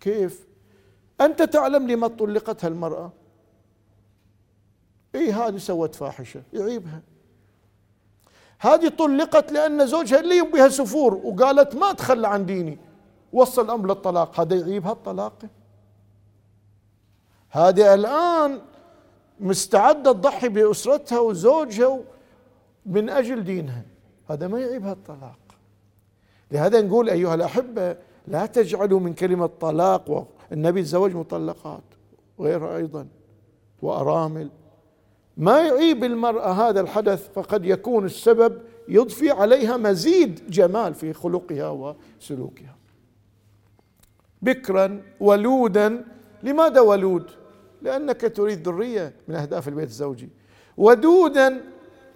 [0.00, 0.46] كيف؟
[1.20, 3.12] أنت تعلم لما طلقت هالمرأة؟
[5.14, 7.02] اي هذه سوت فاحشة؟ يعيبها.
[8.58, 12.78] هذه طلقت لأن زوجها اللي بها سفور وقالت ما تخلى عن ديني.
[13.32, 14.40] وصل الأمر للطلاق.
[14.40, 15.42] هذا يعيبها الطلاق.
[17.50, 18.60] هذه الآن
[19.40, 22.00] مستعدة تضحي بأسرتها وزوجها
[22.86, 23.82] من أجل دينها.
[24.28, 25.38] هذا ما يعيبها الطلاق
[26.50, 27.96] لهذا نقول أيها الأحبة
[28.28, 31.82] لا تجعلوا من كلمة طلاق والنبي تزوج مطلقات
[32.38, 33.06] وغيرها أيضا
[33.82, 34.50] وأرامل.
[35.36, 42.76] ما يعيب المرأة هذا الحدث فقد يكون السبب يضفي عليها مزيد جمال في خلقها وسلوكها.
[44.42, 46.04] بكرا ولودا
[46.42, 47.30] لماذا ولود؟
[47.82, 50.28] لأنك تريد ذرية من أهداف البيت الزوجي.
[50.76, 51.60] ودودا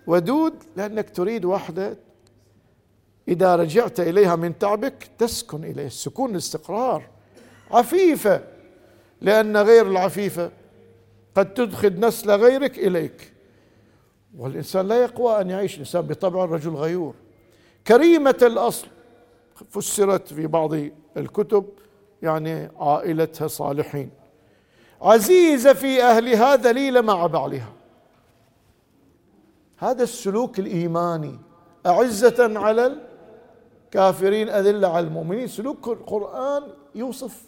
[0.06, 1.96] ودود لأنك تريد واحدة.
[3.28, 5.86] إذا رجعت إليها من تعبك تسكن إليه.
[5.86, 7.08] السكون الاستقرار.
[7.70, 8.44] عفيفة
[9.20, 10.50] لأن غير العفيفة
[11.34, 13.32] قد تدخل نسل غيرك إليك.
[14.38, 17.14] والإنسان لا يقوى أن يعيش الإنسان بطبع الرجل غيور.
[17.86, 18.86] كريمة الأصل
[19.70, 20.74] فسرت في بعض
[21.16, 21.64] الكتب
[22.22, 24.10] يعني عائلتها صالحين.
[25.02, 27.72] عزيزة في أهلها ذليلة مع بعلها
[29.78, 31.38] هذا السلوك الإيماني.
[31.86, 32.96] أعزة على
[33.86, 35.46] الكافرين أذلة على المؤمنين.
[35.46, 36.62] سلوك القرآن
[36.94, 37.42] يوصف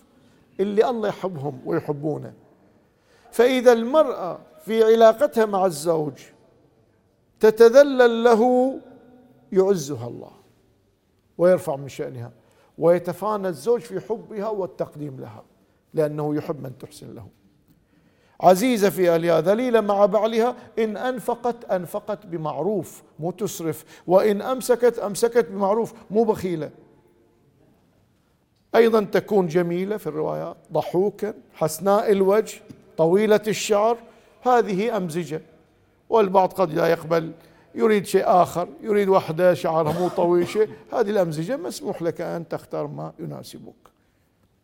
[0.61, 2.33] اللي الله يحبهم ويحبونه.
[3.33, 6.23] فإذا المرأة في علاقتها مع الزوج
[7.41, 8.75] تتذلل له
[9.53, 10.33] يعزها الله
[11.39, 12.33] ويرفع من شأنها
[12.79, 15.45] ويتفانى الزوج في حبها والتقديم لها.
[15.97, 17.27] لأنه يحب من تحسن له.
[18.41, 23.85] عزيزة في أهلها ذليلة مع بعلها إن أنفقت أنفقت بمعروف مو تسرف.
[24.07, 26.71] وإن أمسكت أمسكت بمعروف مو بخيلة.
[28.75, 32.61] أيضا تكون جميلة في الروايات ضحوكا حسناء الوجه
[32.97, 33.99] طويلة الشعر
[34.43, 35.43] هذه أمزجة.
[36.09, 37.33] والبعض قد لا يقبل
[37.75, 40.69] يريد شيء آخر يريد وحدة شعرها مو طويل شيء.
[40.93, 43.96] هذه الأمزجة مسموح لك أن تختار ما يناسبك.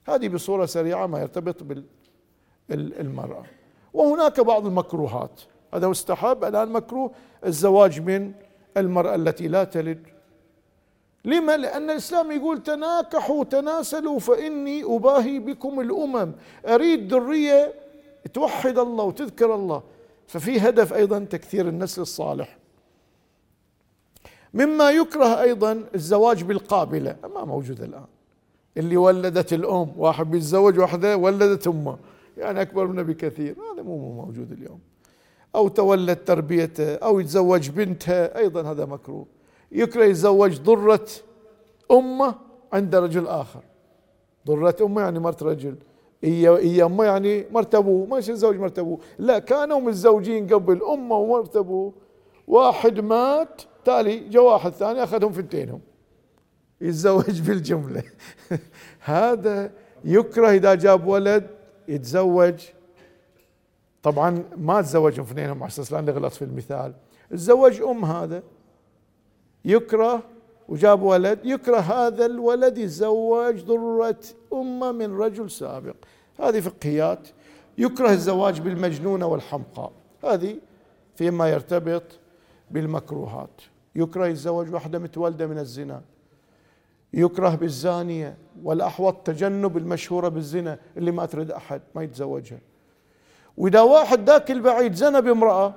[0.09, 1.57] هذه بصورة سريعة ما يرتبط
[2.69, 3.45] بالمرأة
[3.95, 5.41] وهناك بعض المكروهات.
[5.75, 7.11] هذا مستحب الآن مكروه
[7.47, 8.33] الزواج من
[8.77, 10.07] المرأة التي لا تلد.
[11.25, 16.33] لما؟ لأن الإسلام يقول تناكحوا تناسلوا فإني أباهي بكم الأمم.
[16.67, 17.75] أريد ذرية
[18.35, 19.83] توحد الله وتذكر الله.
[20.27, 22.59] ففي هدف أيضا تكثير النسل الصالح.
[24.55, 27.17] مما يكره أيضا الزواج بالقابلة.
[27.35, 28.12] ما موجود الآن.
[28.77, 31.99] اللي ولدت الأم واحد بيتزوج واحدة ولدت أمه.
[32.37, 34.81] يعني أكبر منه بكثير هذا مو موجود اليوم.
[35.55, 39.27] أو تولد تربيته أو يتزوج بنتها أيضا هذا مكروه.
[39.73, 41.07] يكره يتزوج ضرة
[41.91, 42.35] أمه
[42.73, 43.61] عند رجل آخر.
[44.47, 45.77] ضرة أمه يعني مرت رجل.
[46.25, 48.07] هي هي أمه يعني مرت أبوه.
[48.07, 48.99] ما يصير يتزوج مرت أبوه.
[49.19, 51.93] لا كانوا متزوجين قبل أمه ومرت أبوه.
[52.49, 55.81] واحد مات تالي جاء واحد ثاني أخذهم فنتينهم
[56.83, 58.03] يتزوج بالجملة.
[59.01, 59.71] هذا
[60.05, 61.47] يكره إذا جاب ولد
[61.89, 62.55] يتزوج.
[64.03, 66.95] طبعا ما تزوجهم اثنينهم على أساس لا نغلط في المثال.
[67.31, 68.43] تزوج أم هذا
[69.65, 70.23] يكره
[70.69, 74.21] وجاب ولد يكره هذا الولد يتزوج ضرة
[74.53, 75.97] أمه من رجل سابق.
[76.41, 77.29] هذه فقهيات.
[77.79, 79.93] يكره الزواج بالمجنونة والحمقاء
[80.25, 80.57] هذه
[81.17, 82.03] فيما يرتبط
[82.71, 83.61] بالمكروهات.
[83.97, 86.03] يكره يتزوج واحدة متولدة من الزنا.
[87.15, 92.59] يكره بالزانية والأحوط تجنب المشهورة بالزنا اللي ما تريد أحد ما يتزوجها.
[93.57, 95.75] وإذا واحد ذاك البعيد زنى بامرأة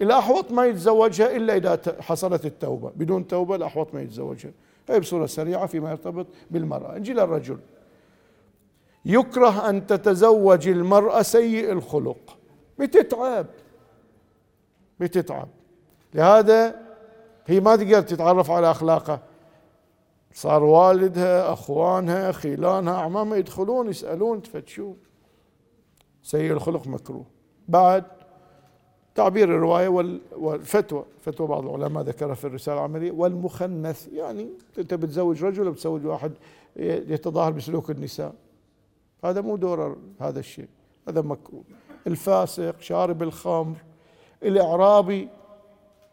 [0.00, 2.92] الأحوط ما يتزوجها إلا إذا حصلت التوبة.
[2.96, 4.52] بدون توبة الأحوط ما يتزوجها.
[4.88, 6.98] هي بصورة سريعة فيما يرتبط بالمرأة.
[6.98, 7.58] نجي للرجل
[9.04, 12.38] يكره أن تتزوج المرأة سيء الخلق.
[12.78, 13.46] بتتعب
[15.00, 15.48] بتتعب
[16.14, 16.80] لهذا
[17.46, 19.20] هي ما تقدر تتعرف على أخلاقه.
[20.34, 24.96] صار والدها أخوانها خيلانها أعمامها يدخلون يسألون تفتشون
[26.22, 27.24] سيء الخلق مكروه.
[27.68, 28.04] بعد
[29.14, 29.88] تعبير الرواية
[30.36, 34.08] والفتوى فتوى بعض العلماء ذكرها في الرسالة العملية والمخنث.
[34.12, 36.32] يعني أنت بتزوج رجل بتزوج واحد
[36.76, 38.34] يتظاهر بسلوك النساء.
[39.24, 40.68] هذا مو دور هذا الشيء.
[41.08, 41.62] هذا مكروه.
[42.06, 43.76] الفاسق شارب الخمر
[44.42, 45.28] الإعرابي.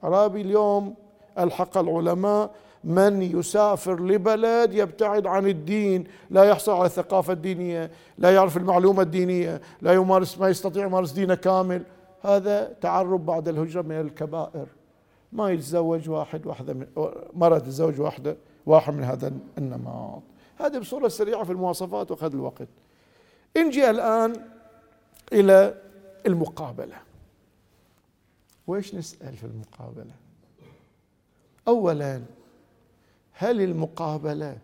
[0.04, 0.96] أعرابي اليوم
[1.40, 8.58] ألحق العلماء من يسافر لبلد يبتعد عن الدين لا يحصل على الثقافة الدينية لا يعرف
[8.58, 11.84] المعلومة الدينية لا يمارس ما يستطيع يمارس دينه كامل.
[12.22, 14.67] هذا تعرب بعد الهجرة من الكبائر.
[15.32, 16.88] ما يتزوج واحد واحدة من
[17.34, 20.24] مرة تتزوج واحدة واحد من هذا النمط
[20.60, 22.67] هذه بصورة سريعة في المواصفات وأخذ الوقت.
[23.58, 24.34] نجي الآن
[25.34, 25.76] إلى
[26.28, 26.96] المقابلة.
[28.67, 30.13] وإيش نسأل في المقابلة؟
[31.67, 32.22] أولا
[33.41, 34.58] هل المقابلة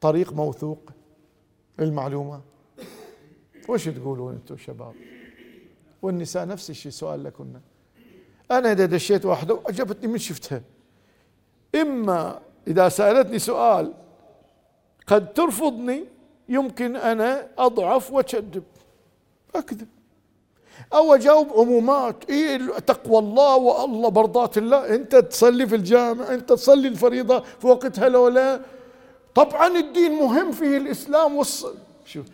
[0.00, 0.90] طريق موثوق
[1.78, 2.40] للمعلومة؟
[3.68, 4.94] وش تقولون أنتم شباب؟
[6.02, 7.60] والنساء نفس الشيء سؤال لكم
[8.50, 10.62] أنا إذا دشيت واحدة وعجبتني من شفتها.
[11.74, 13.94] إما إذا سألتني سؤال
[15.06, 16.04] قد ترفضني
[16.48, 18.64] يمكن أنا أضعف وأكذب
[19.54, 19.88] أكذب.
[20.92, 24.94] أو أجاوب عمومات إيه تقوى الله والله برضات الله.
[24.94, 28.60] أنت تصلي في الجامع أنت تصلي الفريضة في وقتها لولا
[29.34, 31.66] طبعا الدين مهم فيه الإسلام والص
[32.06, 32.26] شوف.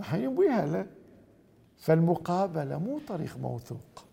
[0.00, 0.86] حيبويها لا.
[1.78, 4.04] فالمقابلة مو طريق موثوق.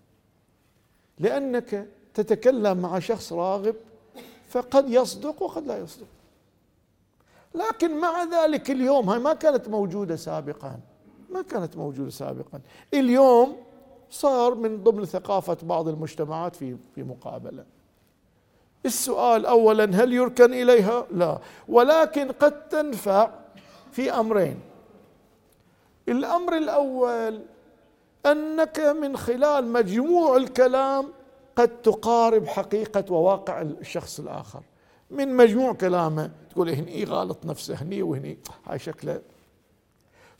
[1.19, 3.75] لأنك تتكلم مع شخص راغب
[4.49, 6.07] فقد يصدق وقد لا يصدق.
[7.55, 10.79] لكن مع ذلك اليوم هاي ما كانت موجودة سابقا.
[11.33, 12.61] ما كانت موجودة سابقا.
[12.93, 13.57] اليوم
[14.09, 17.65] صار من ضمن ثقافة بعض المجتمعات في في مقابلة.
[18.85, 21.39] السؤال اولا هل يركن إليها؟ لا.
[21.67, 23.29] ولكن قد تنفع
[23.91, 24.59] في أمرين.
[26.09, 27.41] الأمر الأول
[28.25, 31.07] أنك من خلال مجموع الكلام
[31.55, 34.61] قد تقارب حقيقة وواقع الشخص الآخر.
[35.11, 38.37] من مجموع كلامه تقول هني غالط نفسه هني وهني.
[38.65, 39.21] هاي شكله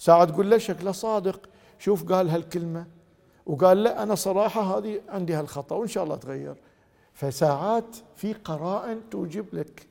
[0.03, 1.49] ساعة تقول له شكله صادق.
[1.79, 2.85] شوف قال هالكلمة.
[3.45, 6.55] وقال لا أنا صراحة هذه عندي هالخطأ وإن شاء الله تغير.
[7.13, 9.87] فساعات في قرائن توجب لك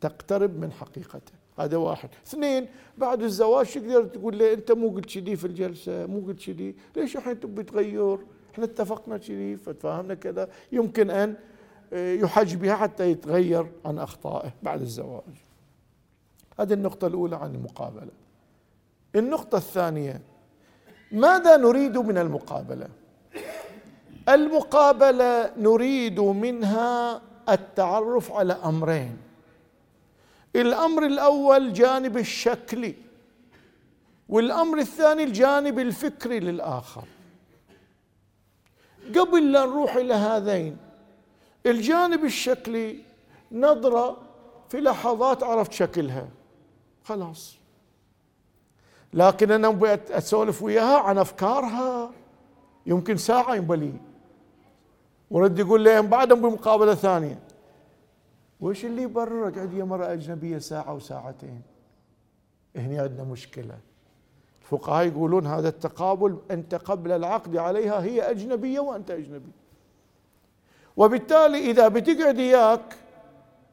[0.00, 1.32] تقترب من حقيقته.
[1.58, 2.08] هذا واحد.
[2.26, 6.76] اثنين بعد الزواج تقدر تقول له؟ أنت مو قلت كذي في الجلسة مو قلت كذي
[6.96, 8.18] ليش الحين تبي تغير؟
[8.54, 10.48] إحنا اتفقنا كذي فتفاهمنا كذا.
[10.72, 11.34] يمكن أن
[11.92, 15.34] آه، يحج بها حتى يتغير عن أخطائه بعد الزواج.
[16.60, 18.25] هذه النقطة الأولى عن المقابلة.
[19.16, 20.20] النقطة الثانية
[21.12, 22.88] ماذا نريد من المقابلة؟
[24.28, 29.16] المقابلة نريد منها التعرف على أمرين.
[30.56, 32.94] الأمر الأول جانب الشكلي
[34.28, 37.04] والأمر الثاني الجانب الفكري للآخر.
[39.18, 40.76] قبل لا نروح إلى هذين
[41.66, 43.00] الجانب الشكلي
[43.52, 44.16] نظرة
[44.68, 46.28] في لحظات عرفت شكلها.
[47.04, 47.56] خلاص.
[49.14, 52.10] لكن أنا أبي أسولف وياها عن أفكارها.
[52.86, 53.92] يمكن ساعة ينبلي
[55.30, 57.38] ورد يقول لي بعد بمقابلة ثانية.
[58.60, 61.62] وش اللي يبررك عندي مرأة أجنبية ساعة وساعتين.
[62.76, 63.78] هنا عندنا مشكلة.
[64.62, 69.50] الفقهاء يقولون هذا التقابل أنت قبل العقد عليها هي أجنبية وأنت أجنبي.
[70.96, 72.96] وبالتالي إذا بتقعد إياك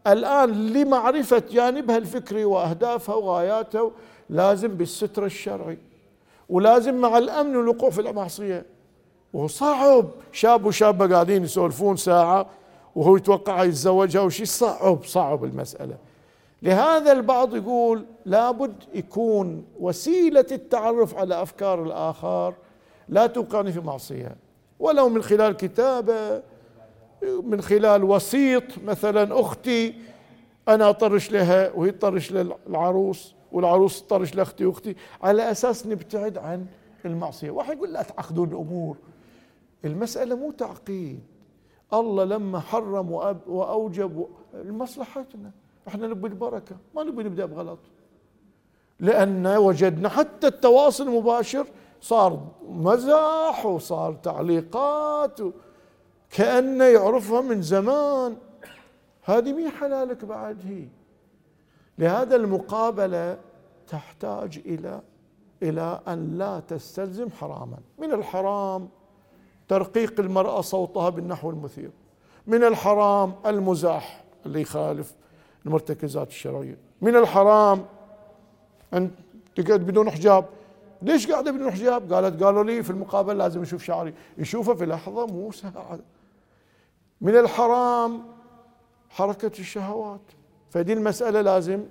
[0.07, 3.91] الآن لمعرفة جانبها الفكري وأهدافها وغاياتها
[4.29, 5.77] لازم بالستر الشرعي
[6.49, 8.65] ولازم مع الأمن والوقوع في المعصية.
[9.33, 12.45] وصعب شاب وشابه قاعدين يسولفون ساعة
[12.95, 15.97] وهو يتوقع يتزوجها وشي صعب صعب المسألة.
[16.61, 22.53] لهذا البعض يقول لابد يكون وسيلة التعرف على أفكار الآخر
[23.09, 24.35] لا توقعني في معصية.
[24.79, 26.41] ولو من خلال كتابة
[27.43, 29.93] من خلال وسيط مثلا أختي
[30.67, 33.35] أنا أطرش لها وهي تطرش للعروس.
[33.53, 34.95] والعروس طرش لأختي وأختي.
[35.23, 36.65] على أساس نبتعد عن
[37.05, 37.51] المعصية.
[37.51, 38.97] واحد يقول لا تعقدون الأمور.
[39.85, 41.19] المسألة مو تعقيد.
[41.93, 43.11] الله لما حرم
[43.47, 45.51] وأوجب لمصلحتنا.
[45.87, 46.75] إحنا نبي البركة.
[46.95, 47.79] ما نبي نبدأ بغلط.
[48.99, 51.67] لأن وجدنا حتى التواصل المباشر
[52.01, 55.39] صار مزاح وصار تعليقات
[56.29, 58.37] كأنه يعرفها من زمان.
[59.23, 60.87] هذه مي حلالك بعد هي؟
[61.97, 63.37] لهذا المقابلة
[63.87, 65.01] تحتاج إلى
[65.63, 67.77] إلى أن لا تستلزم حراما.
[67.99, 68.89] من الحرام
[69.67, 71.91] ترقيق المرأة صوتها بالنحو المثير.
[72.47, 75.13] من الحرام المزاح اللي يخالف
[75.65, 76.77] المرتكزات الشرعية.
[77.01, 77.85] من الحرام
[78.93, 79.11] أن
[79.55, 80.45] تقعد بدون حجاب.
[81.01, 84.13] ليش قاعدة بدون حجاب؟ قالت قالوا لي في المقابل لازم يشوف شعري.
[84.37, 85.99] يشوفه في لحظة مو ساعة
[87.21, 88.23] من الحرام
[89.09, 90.21] حركة الشهوات.
[90.73, 91.83] فدي المسألة لازم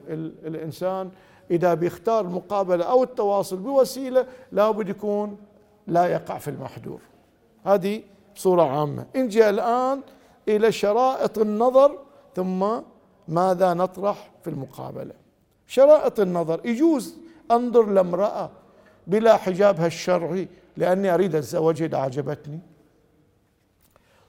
[0.44, 1.10] الإنسان
[1.50, 5.36] إذا بيختار المقابلة أو التواصل بوسيلة لابد يكون
[5.86, 7.00] لا يقع في المحذور.
[7.64, 8.02] هذه
[8.34, 9.06] بصورة عامة.
[9.16, 10.00] نجي الآن
[10.48, 11.98] إلى شرائط النظر
[12.36, 12.66] ثم
[13.28, 15.14] ماذا نطرح في المقابلة.
[15.66, 16.60] شرائط النظر.
[16.64, 17.16] يجوز
[17.50, 18.50] أنظر لامرأة
[19.06, 22.60] بلا حجابها الشرعي لأني أريد أتزوجها إذا عجبتني.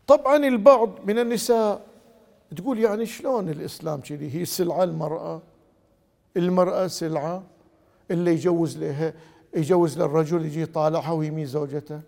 [0.07, 1.81] طبعا البعض من النساء
[2.55, 5.41] تقول يعني شلون الإسلام كذي؟ هي سلعة المرأة.
[6.37, 7.43] المرأة سلعة.
[8.11, 9.13] اللي يجوز لها
[9.55, 12.01] يجوز للرجل يجي يطالعها ويمي زوجته.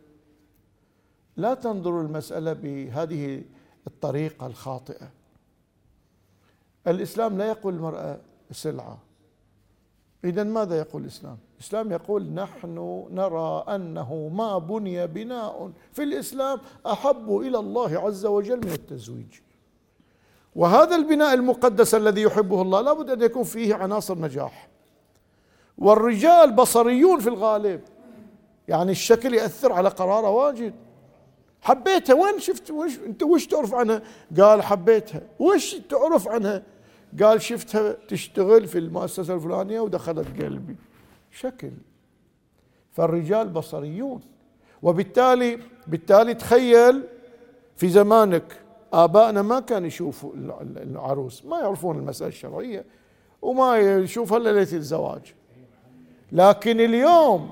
[1.37, 3.43] لا تنظروا المسألة بهذه
[3.87, 5.09] الطريقة الخاطئة.
[6.87, 8.19] الإسلام لا يقول المرأة
[8.51, 8.97] سلعة.
[10.23, 17.37] إذا ماذا يقول الإسلام؟ الإسلام يقول نحن نرى أنه ما بني بناء في الإسلام أحب
[17.37, 19.44] إلى الله عز وجل من التزويج.
[20.55, 24.67] وهذا البناء المقدس الذي يحبه الله لابد أن يكون فيه عناصر نجاح.
[25.77, 27.81] والرجال بصريون في الغالب.
[28.67, 30.73] يعني الشكل يأثر على قراره واجد.
[31.61, 34.01] حبيتها وين شفت وش أنت وش تعرف عنها؟
[34.39, 35.21] قال حبيتها.
[35.39, 36.63] وش تعرف عنها؟
[37.23, 40.75] قال شفتها تشتغل في المؤسسة الفلانية ودخلت قلبي.
[41.31, 41.71] شكل.
[42.91, 44.21] فالرجال بصريون.
[44.81, 47.03] وبالتالي بالتالي تخيل
[47.77, 48.64] في زمانك
[49.03, 50.31] آبائنا ما كانوا يشوفوا
[50.77, 52.85] العروس ما يعرفون المسألة الشرعية
[53.41, 55.33] وما يشوفها إلا ليلة الزواج.
[56.31, 57.49] لكن اليوم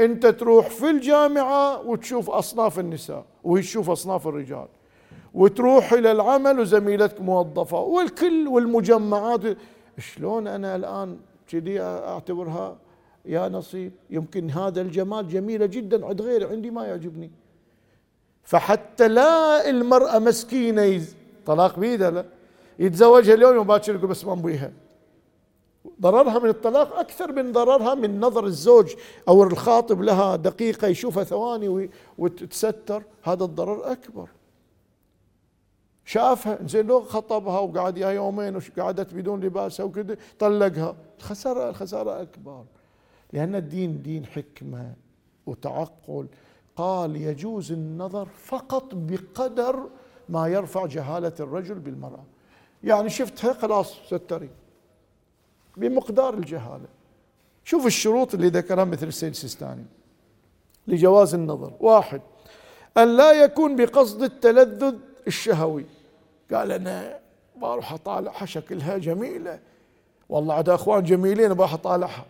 [0.00, 4.66] أنت تروح في الجامعة وتشوف أصناف النساء وتشوف أصناف الرجال
[5.34, 9.40] وتروح إلى العمل وزميلتك موظفة والكل والمجمعات.
[9.98, 12.76] شلون أنا الآن كذي أعتبرها
[13.24, 17.30] يا نصيب؟ يمكن هذا الجمال جميلة جدا عند غيري عندي ما يعجبني.
[18.46, 21.04] فحتى لا المرأة مسكينة
[21.46, 22.24] طلاق بيدها لا.
[22.78, 24.72] يتزوجها اليوم وباكر يقول بس ما نبيها.
[26.00, 28.94] ضررها من الطلاق أكثر من ضررها من نظر الزوج
[29.28, 33.02] أو الخاطب لها دقيقة يشوفها ثواني وتتستر.
[33.22, 34.28] هذا الضرر أكبر.
[36.04, 40.96] شافها زين لو خطبها وقعد يا يومين وقعدت بدون لباسها وكذا طلقها.
[41.18, 42.64] الخسارة الخسارة أكبر.
[43.32, 44.92] لأن الدين دين حكمة
[45.46, 46.26] وتعقل.
[46.76, 49.88] قال يجوز النظر فقط بقدر
[50.28, 52.24] ما يرفع جهالة الرجل بالمرأة.
[52.84, 54.50] يعني شفتها خلاص ستري.
[55.76, 56.86] بمقدار الجهالة.
[57.64, 59.84] شوف الشروط اللي ذكرها مثل السيد السيستاني.
[60.86, 61.72] لجواز النظر.
[61.80, 62.20] واحد
[62.98, 64.94] أن لا يكون بقصد التلذذ
[65.26, 65.86] الشهوي.
[66.52, 67.18] قال أنا
[67.56, 69.60] بروح أطالعها شكلها جميلة.
[70.28, 72.24] والله عاد أخوان جميلين بروح أطالعها.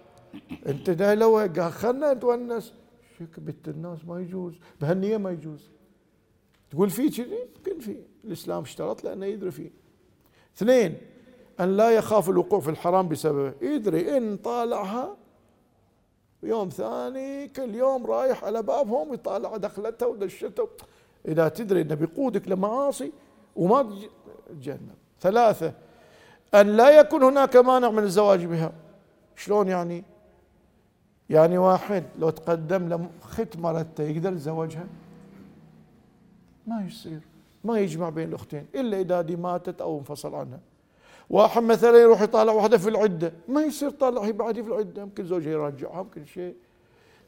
[0.67, 2.73] أنت لو قال خلنا نتونس.
[3.19, 5.71] شك بنت الناس ما يجوز بهالنية ما يجوز.
[6.71, 7.97] تقول في كذي يمكن في.
[8.25, 9.71] الإسلام اشترط لأنه يدري فيه.
[10.57, 10.99] اثنين
[11.61, 13.55] أن لا يخاف الوقوع في الحرام بسببه.
[13.63, 15.17] يدري إن طالعها
[16.43, 20.67] يوم ثاني كل يوم رايح على بابهم يطالع دخلتها ودشتها
[21.29, 23.13] إذا تدري أنه بيقودك لمعاصي
[23.57, 23.99] وما
[24.49, 25.73] تجنب ثلاثة
[26.55, 28.73] أن لا يكون هناك مانع من الزواج بها.
[29.37, 30.05] شلون يعني؟
[31.31, 34.87] يعني واحد لو تقدم له خت مرته يقدر يتزوجها؟
[36.67, 37.21] ما يصير.
[37.65, 40.61] ما يجمع بين الأختين إلا إذا دي ماتت أو انفصل عنها.
[41.31, 45.25] واحد مثلا يروح يطالع واحدة في العدة ما يصير طالع هي بعدي في العدة يمكن
[45.25, 46.55] زوجها يرجعها يمكن شيء.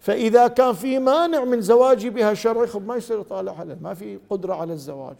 [0.00, 4.54] فإذا كان في مانع من زواجي بها شرعي خب ما يصير يطالعها ما في قدرة
[4.54, 5.16] على الزواج.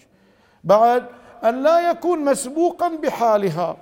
[0.64, 1.05] بعد
[1.44, 3.76] أن لا يكون مسبوقا بحالها.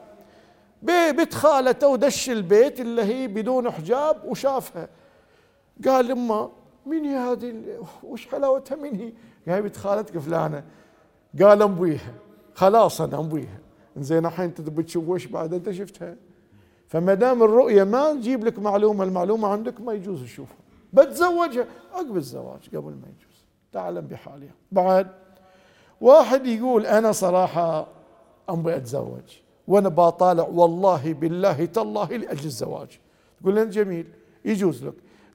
[0.86, 4.88] بنت خالته ودش البيت اللي هي بدون حجاب وشافها.
[5.86, 6.50] قال امه
[6.86, 7.54] من هي هذه
[8.02, 9.12] وش حلاوتها؟ من هي؟
[9.52, 10.64] قال بنت خالتك فلانة.
[11.42, 12.14] قال ابويها
[12.54, 13.58] خلاص أنا ابويها
[13.96, 16.16] زين الحين انت تبي وش بعد؟ أنت شفتها.
[16.88, 20.56] فما دام الرؤية ما تجيب لك معلومة المعلومة عندك ما يجوز تشوفها.
[20.92, 21.66] بتزوجها.
[21.94, 23.46] عقب الزواج قبل ما يجوز.
[23.72, 24.54] تعلم بحالها.
[24.72, 25.08] بعد
[26.00, 27.86] واحد يقول أنا صراحة
[28.48, 29.45] أبغى أتزوج.
[29.68, 32.88] وأنا بطالع والله بالله تالله لأجل الزواج.
[33.40, 34.06] تقول له جميل
[34.44, 34.94] يجوز لك.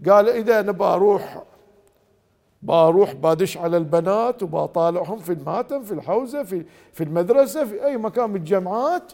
[0.09, 1.43] قال إذا أنا بروح
[2.61, 8.33] بروح بادش على البنات وبطالعهم في الماتم في الحوزة في في المدرسة في أي مكان
[8.33, 9.13] بالجامعات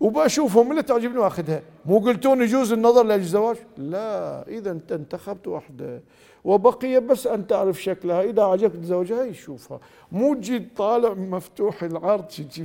[0.00, 1.62] وبشوفهم اللي تعجبني وأخذها.
[1.86, 6.02] مو قلتون يجوز النظر لأجل الزواج؟ لا إذا أنت انتخبت واحدة
[6.44, 8.22] وبقي بس أن تعرف شكلها.
[8.22, 9.80] إذا عجبك زوجها يشوفها.
[10.12, 12.24] مو تجي طالع مفتوح العرض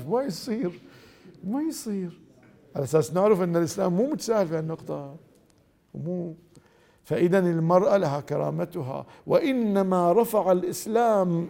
[0.10, 0.72] ما يصير.
[1.46, 2.22] ما يصير.
[2.76, 5.16] على أساس نعرف أن الإسلام مو متساهل في النقطه
[5.96, 6.36] مو
[7.04, 11.48] فاذا المرأة لها كرامتها وإنما رفع الإسلام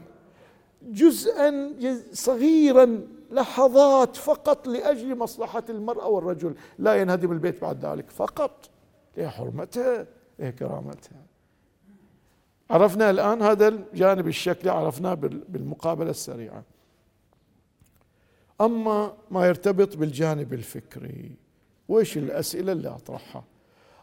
[0.82, 1.74] جزءا
[2.14, 6.56] صغيرا لحظات فقط لأجل مصلحة المرأة والرجل.
[6.80, 8.70] لا ينهدم البيت بعد ذلك فقط.
[9.18, 10.08] لحرمتها
[10.40, 11.26] لكرامتها
[12.70, 15.14] عرفنا الآن هذا الجانب الشكلي عرفناه
[15.50, 16.64] بالمقابلة السريعة.
[18.62, 21.32] أما ما يرتبط بالجانب الفكري
[21.90, 23.44] وش الأسئلة اللي أطرحها؟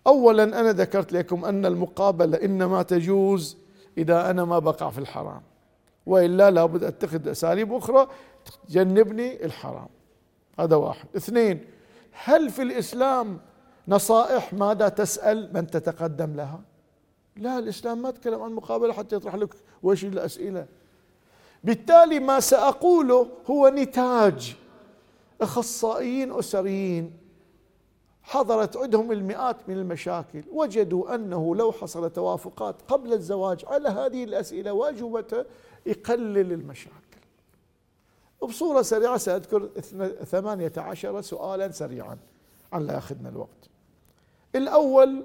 [0.07, 3.57] اولا أنا ذكرت لكم أن المقابلة إنما تجوز
[3.99, 5.43] إذا أنا ما بقع في الحرام
[6.07, 8.09] وإلا لابد أتخذ أساليب أخرى
[8.69, 9.89] تجنبني الحرام.
[10.59, 11.07] هذا واحد.
[11.17, 11.65] اثنين
[12.13, 13.41] هل في الإسلام
[13.89, 16.61] نصائح ماذا تسأل من تتقدم لها؟
[17.37, 20.67] لا الإسلام ما تكلم عن المقابله حتى يطرح لك وش الأسئلة.
[21.65, 24.57] بالتالي ما سأقوله هو نتاج.
[25.41, 27.19] أخصائيين أسريين
[28.23, 34.73] حضرت عندهم المئات من المشاكل وجدوا أنه لو حصل توافقات قبل الزواج على هذه الأسئلة
[34.73, 35.45] واجوبتها
[35.87, 36.93] يقلل المشاكل.
[38.41, 39.69] وبصورة سريعة سأذكر
[40.25, 42.19] ثمانية عشر سؤالا سريعا
[42.73, 43.69] عن لا يأخذنا الوقت.
[44.55, 45.25] الأول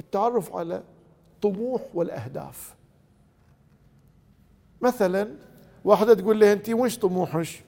[0.00, 0.82] التعرف على
[1.34, 2.74] الطموح والأهداف.
[4.80, 5.36] مثلا
[5.84, 7.64] واحدة تقول لي أنت وش طموحك؟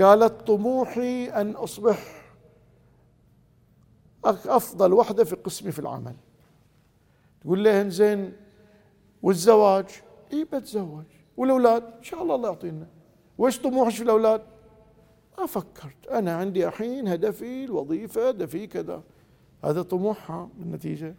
[0.00, 2.24] قالت طموحي أن أصبح
[4.24, 6.16] أفضل وحدة في قسمي في العمل.
[7.40, 8.32] تقول لها زين
[9.22, 9.86] والزواج؟
[10.32, 11.04] إي بتزوج.
[11.36, 12.86] والأولاد؟ إن شاء الله الله يعطينا.
[13.38, 14.42] وش طموحك في الأولاد؟
[15.38, 16.06] ما فكرت.
[16.10, 19.02] أنا عندي الحين هدفي الوظيفة هدفي كذا.
[19.64, 21.14] هذا طموحها بالنتيجة.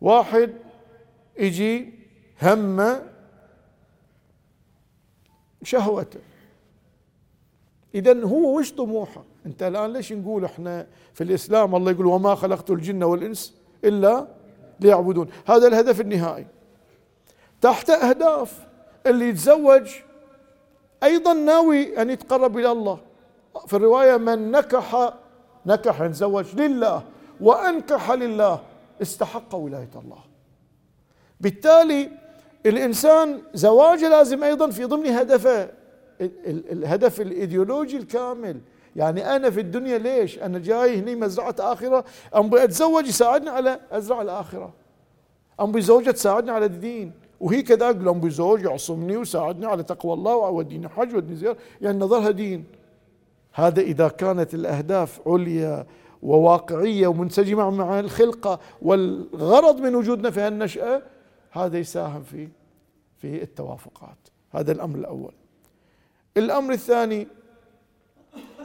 [0.00, 0.52] واحد
[1.38, 1.92] يجي
[2.42, 3.11] همه
[5.62, 6.20] شهوته.
[7.94, 12.70] اذا هو وش طموحه؟ أنت الآن ليش نقول إحنا في الإسلام الله يقول وما خلقت
[12.70, 13.54] الجن والإنس
[13.84, 14.26] إلا
[14.80, 16.46] ليعبدون؟ هذا الهدف النهائي.
[17.60, 18.66] تحت أهداف
[19.06, 19.90] اللي يتزوج
[21.02, 23.00] أيضا ناوي أن يتقرب إلى الله.
[23.66, 25.14] في الرواية من نكح
[25.66, 27.02] نكح يتزوج لله
[27.40, 28.60] وأنكح لله
[29.02, 30.18] استحق ولاية الله.
[31.40, 32.10] بالتالي
[32.66, 35.68] الإنسان زواجه لازم أيضا في ضمن هدفه
[36.46, 38.60] الهدف الإيديولوجي الكامل.
[38.96, 42.04] يعني أنا في الدنيا ليش؟ أنا جاي هني مزرعة آخرة.
[42.32, 44.72] أبغى اتزوج يساعدني على أزرع الآخرة.
[45.60, 47.12] أبغى زوجه تساعدني على الدين.
[47.40, 51.56] وهي كذا أم بزوج يعصمني ويساعدني على تقوى الله ووديني حج وديني زيارة.
[51.80, 52.64] يعني نظرها دين.
[53.52, 55.86] هذا إذا كانت الأهداف عليا
[56.22, 61.02] وواقعية ومنسجمة مع الخلقة والغرض من وجودنا في هالنشأة
[61.52, 62.48] هذا يساهم في
[63.16, 64.18] في التوافقات.
[64.50, 65.32] هذا الأمر الأول.
[66.36, 67.26] الأمر الثاني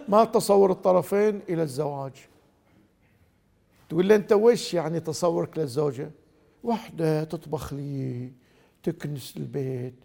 [0.07, 2.13] ما تصور الطرفين إلى الزواج.
[3.89, 6.11] تقول لي أنت وش يعني تصورك للزوجة؟
[6.63, 8.31] واحدة تطبخ لي
[8.83, 9.95] تكنس البيت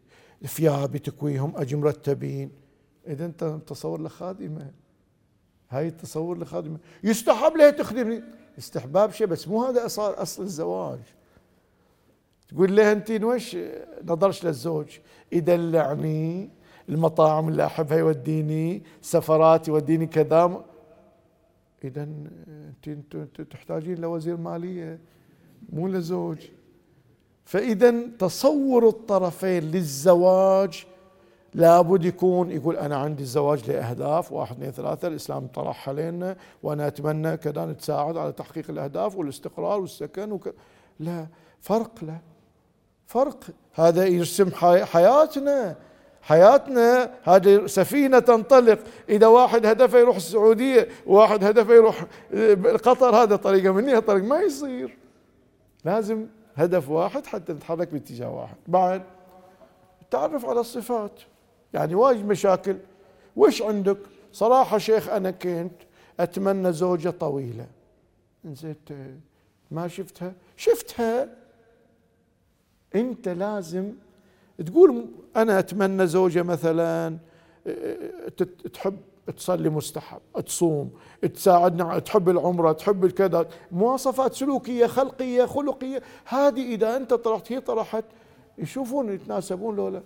[0.46, 2.50] ثيابي تكويهم أجي مرتبين.
[3.06, 4.70] إذا أنت تصور لخادمه
[5.70, 8.22] هاي التصور لخادمه يستحب لها تخدمني
[8.58, 11.00] استحباب شيء بس مو هذا أصل الزواج.
[12.54, 13.56] تقول لها أنت وش
[14.04, 14.98] نظرش للزوج؟
[15.32, 16.50] يدلعني
[16.88, 20.64] المطاعم اللي أحبها يوديني سفرات يوديني كذا.
[21.84, 25.00] إذا انت انت تحتاجين لوزير مالية
[25.72, 26.38] مو لزوج.
[27.44, 30.86] فإذا تصور الطرفين للزواج
[31.54, 37.36] لابد يكون يقول أنا عندي الزواج لأهداف واحد اثنين ثلاثة الإسلام طرحها علينا وأنا أتمنى
[37.36, 40.54] كذا نتساعد على تحقيق الأهداف والاستقرار والسكن وك...
[41.00, 41.26] لا
[41.60, 42.31] فرق لا.
[43.12, 43.44] فرق.
[43.74, 44.50] هذا يرسم
[44.84, 45.76] حياتنا.
[46.22, 48.78] حياتنا هذه سفينة تنطلق.
[49.08, 52.04] إذا واحد هدفه يروح السعودية وواحد هدفه يروح
[52.74, 54.98] قطر هذا طريقة مني طريق ما يصير.
[55.84, 58.56] لازم هدف واحد حتى نتحرك باتجاه واحد.
[58.66, 59.02] بعد
[60.02, 61.20] التعرف على الصفات.
[61.74, 62.76] يعني واجد مشاكل.
[63.36, 63.98] وش عندك؟
[64.32, 65.74] صراحة شيخ أنا كنت
[66.20, 67.66] أتمنى زوجة طويلة.
[68.44, 68.88] نزيت
[69.70, 71.41] ما شفتها؟ شفتها.
[72.94, 73.92] أنت لازم
[74.66, 77.18] تقول أنا أتمنى زوجة مثلا
[78.72, 78.96] تحب
[79.36, 80.90] تصلي مستحب تصوم
[81.34, 86.02] تساعدنا تحب العمرة تحب الكذا مواصفات سلوكية خلقية خلقية.
[86.24, 88.04] هذه إذا أنت طرحت هي طرحت
[88.58, 90.02] يشوفون يتناسبون لولا.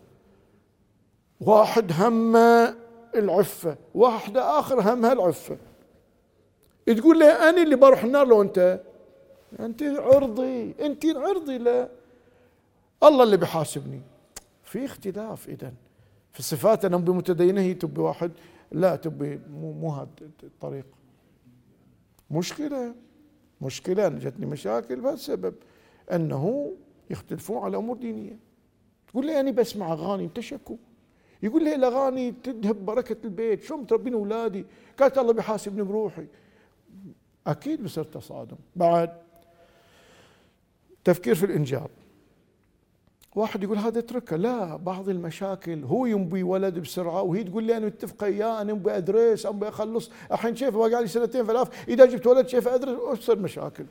[1.41, 2.75] واحد همه
[3.15, 5.57] العفة واحدة آخر همها العفة
[6.87, 8.81] تقول لي أنا اللي بروح النار لو أنت؟
[9.61, 11.89] أنت عرضي أنت عرضي لا.
[13.03, 14.01] الله اللي بيحاسبني.
[14.65, 15.73] في اختلاف إذا
[16.33, 18.33] في الصفات أنا بمتدينة هي تبي واحد
[18.73, 20.09] لا تبي مو مو هذا
[20.43, 20.87] الطريق.
[22.31, 22.95] مشكلة
[23.61, 25.55] مشكلة أنا جتني مشاكل بهالسبب
[26.13, 26.73] أنه
[27.11, 28.39] يختلفون على أمور دينية.
[29.09, 30.77] تقول لي أنا بسمع أغاني تشكوا
[31.43, 33.63] يقول لي الأغاني تذهب بركة البيت.
[33.63, 34.65] شو متربين أولادي؟
[34.99, 36.27] قالت الله بيحاسبني بروحي.
[37.47, 39.13] أكيد بصير تصادم بعد
[41.05, 41.91] تفكير في الإنجاب.
[43.37, 44.37] واحد يقول هذا اتركه.
[44.37, 48.97] لا بعض المشاكل هو ينبي ولد بسرعة وهي تقول لي أنا متفقة اياه أنا أبي
[48.97, 50.11] أدرس أبي أخلص.
[50.33, 53.87] الحين شايف باقي لي سنتين ثلاث إذا جبت ولد شايف أدرس وتصير مشاكل؟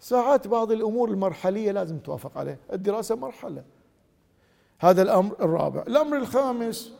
[0.00, 3.62] ساعات بعض الأمور المرحلية لازم توافق عليه الدراسة مرحلة.
[4.78, 5.82] هذا الأمر الرابع.
[5.82, 6.92] الأمر الخامس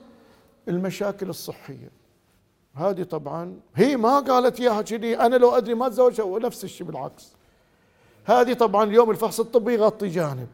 [0.69, 1.91] المشاكل الصحية.
[2.75, 5.19] هذه طبعا هي ما قالت إياها كذي.
[5.19, 7.37] أنا لو أدري ما اتزوجها ونفس الشيء بالعكس.
[8.25, 10.49] هذه طبعا اليوم الفحص الطبي يغطي جانب.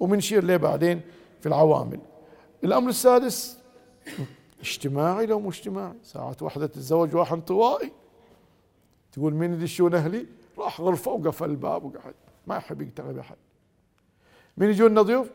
[0.00, 1.00] وبنشير له بعدين
[1.40, 2.00] في العوامل.
[2.64, 3.58] الأمر السادس
[4.60, 5.94] اجتماعي لو مو اجتماعي.
[6.02, 7.92] ساعات وحدة تتزوج واحد انطوائي.
[9.12, 10.26] تقول مين يدشون أهلي؟
[10.58, 12.14] راح غرفه وقفل الباب وقعد.
[12.46, 13.36] ما يحب يقترب باحد
[14.56, 15.30] من يجون ضيوف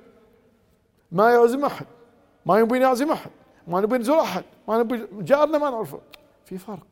[1.11, 1.85] ما يعزم أحد.
[2.45, 3.31] ما يبي يعزم أحد.
[3.67, 4.43] ما نبي نزور أحد.
[4.67, 6.01] ما نبي جارنا ما نعرفه.
[6.45, 6.87] في فرق.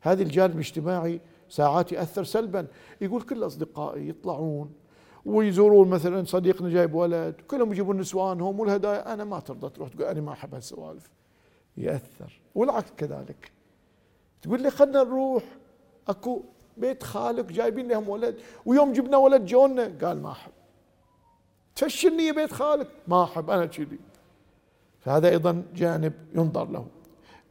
[0.00, 2.66] هذه الجانب الاجتماعي ساعات ياثر سلبا.
[3.00, 4.72] يقول كل أصدقائي يطلعون
[5.26, 9.14] ويزورون مثلا صديقنا جايب ولد كلهم يجيبون نسوانهم والهدايا.
[9.14, 11.10] أنا ما ترضى تروح تقول أنا ما أحب هالسوالف.
[11.76, 12.40] يأثر.
[12.54, 13.52] والعكس كذلك.
[14.42, 15.42] تقول لي خلنا نروح
[16.08, 16.42] أكو
[16.76, 20.52] بيت خالك جايبين لهم ولد ويوم جبنا ولد جونا قال ما أحب.
[21.74, 23.98] تفشلني بيت خالك؟ ما أحب أنا كذي.
[25.00, 26.86] فهذا أيضا جانب ينظر له.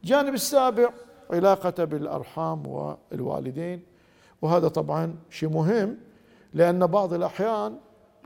[0.02, 0.90] الجانب السابع
[1.30, 3.82] علاقته بالأرحام والوالدين.
[4.42, 5.96] وهذا طبعا شيء مهم.
[6.54, 7.76] لأن بعض الأحيان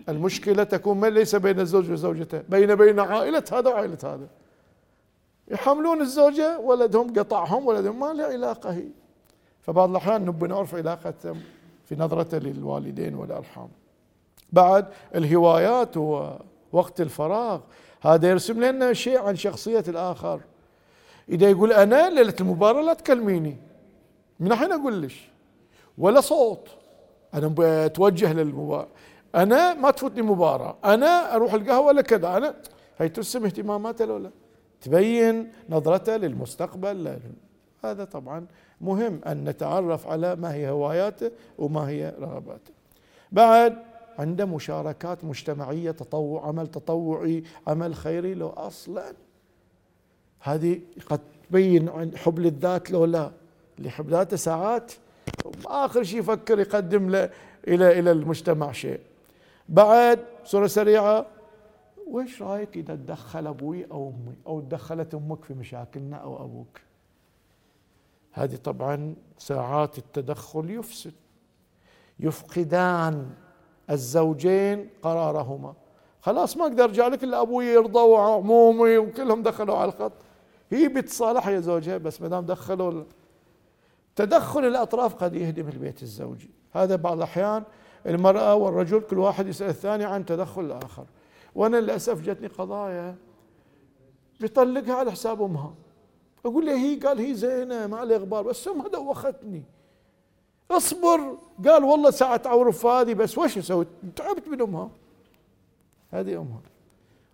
[0.08, 4.28] المشكلة تكون ليس بين الزوج وزوجته بين بين عائلة هذا وعائلة هذا.
[5.48, 8.88] يحملون الزوجة ولدهم قطعهم ولدهم ما له علاقة هي.
[9.62, 11.36] فبعض الأحيان نبي نعرف علاقته
[11.84, 13.68] في نظرته للوالدين والأرحام.
[14.52, 17.60] بعد الهوايات ووقت الفراغ
[18.00, 20.40] هذا يرسم لنا شيء عن شخصية الآخر.
[21.28, 23.56] إذا يقول أنا ليلة المباراة لا تكلميني.
[24.40, 25.12] من الحين أقول لك
[25.98, 26.68] ولا صوت.
[27.34, 27.54] أنا
[27.86, 28.88] أتوجه للمباراة
[29.34, 30.76] أنا ما تفوتني مباراة.
[30.84, 32.36] أنا أروح القهوة ولا كذا.
[32.36, 32.54] أنا
[32.98, 34.30] هي ترسم اهتماماته ولا
[34.80, 37.18] تبين نظرته للمستقبل.
[37.84, 38.46] هذا طبعا
[38.80, 42.72] مهم أن نتعرف على ما هي هواياته وما هي رغباته.
[43.32, 43.76] بعد
[44.18, 49.12] عنده مشاركات مجتمعية تطوع عمل تطوعي عمل خيري لو أصلا
[50.40, 50.80] هذه
[51.10, 53.30] قد تبين عن حب للذات لو لا.
[53.78, 54.92] يحب ذاته ساعات
[55.66, 57.30] آخر شيء يفكر يقدم له
[57.68, 59.00] إلى إلى المجتمع شيء.
[59.68, 61.26] بعد صورة سريعة
[62.06, 66.80] وش رأيك إذا تدخل أبوي أو أمي؟ أو تدخلت أمك في مشاكلنا أو أبوك؟
[68.32, 71.12] هذه طبعا ساعات التدخل يفسد.
[72.20, 73.30] يفقدان
[73.90, 75.74] الزوجين قرارهما.
[76.20, 80.12] خلاص ما أقدر أرجع لك إلا أبوي يرضى وعمومي وكلهم دخلوا على الخط.
[80.70, 83.04] هي بتصالح يا زوجها بس ما دام دخلوا
[84.16, 86.50] تدخل الأطراف قد يهدم البيت الزوجي.
[86.72, 87.62] هذا بعض الأحيان
[88.06, 91.04] المرأة والرجل كل واحد يسأل الثاني عن تدخل الآخر.
[91.54, 93.16] وأنا للأسف جتني قضايا
[94.40, 95.74] بيطلقها على حساب أمها.
[96.46, 98.42] أقول له هي قال هي زينة ما عليه غبار.
[98.42, 99.62] بس أمها دوختني.
[100.70, 101.38] اصبر.
[101.66, 103.86] قال والله ساعة عورف هذه بس وش أسوي؟
[104.16, 104.90] تعبت من أمها.
[106.10, 106.60] هذه أمها.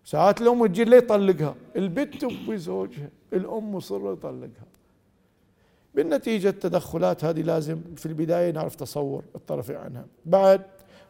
[0.05, 4.68] ساعات الأم تجي لي يطلقها؟ البنت تبي زوجها الأم مصرة يطلقها.
[5.99, 10.07] بالنتيجة التدخلات هذه لازم في البداية نعرف تصور الطرفين عنها.
[10.27, 10.63] بعد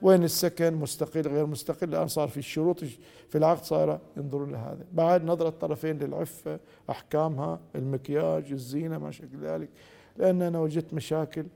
[0.03, 1.89] وين السكن؟ مستقل غير مستقل.
[1.89, 2.85] الآن صار في الشروط
[3.29, 4.85] في العقد صار ينظرون لهذا.
[4.93, 6.61] بعد نظرة الطرفين للعفة
[6.91, 9.69] أحكامها المكياج الزينة ما شكل ذلك.
[10.17, 11.47] لأن أنا وجدت مشاكل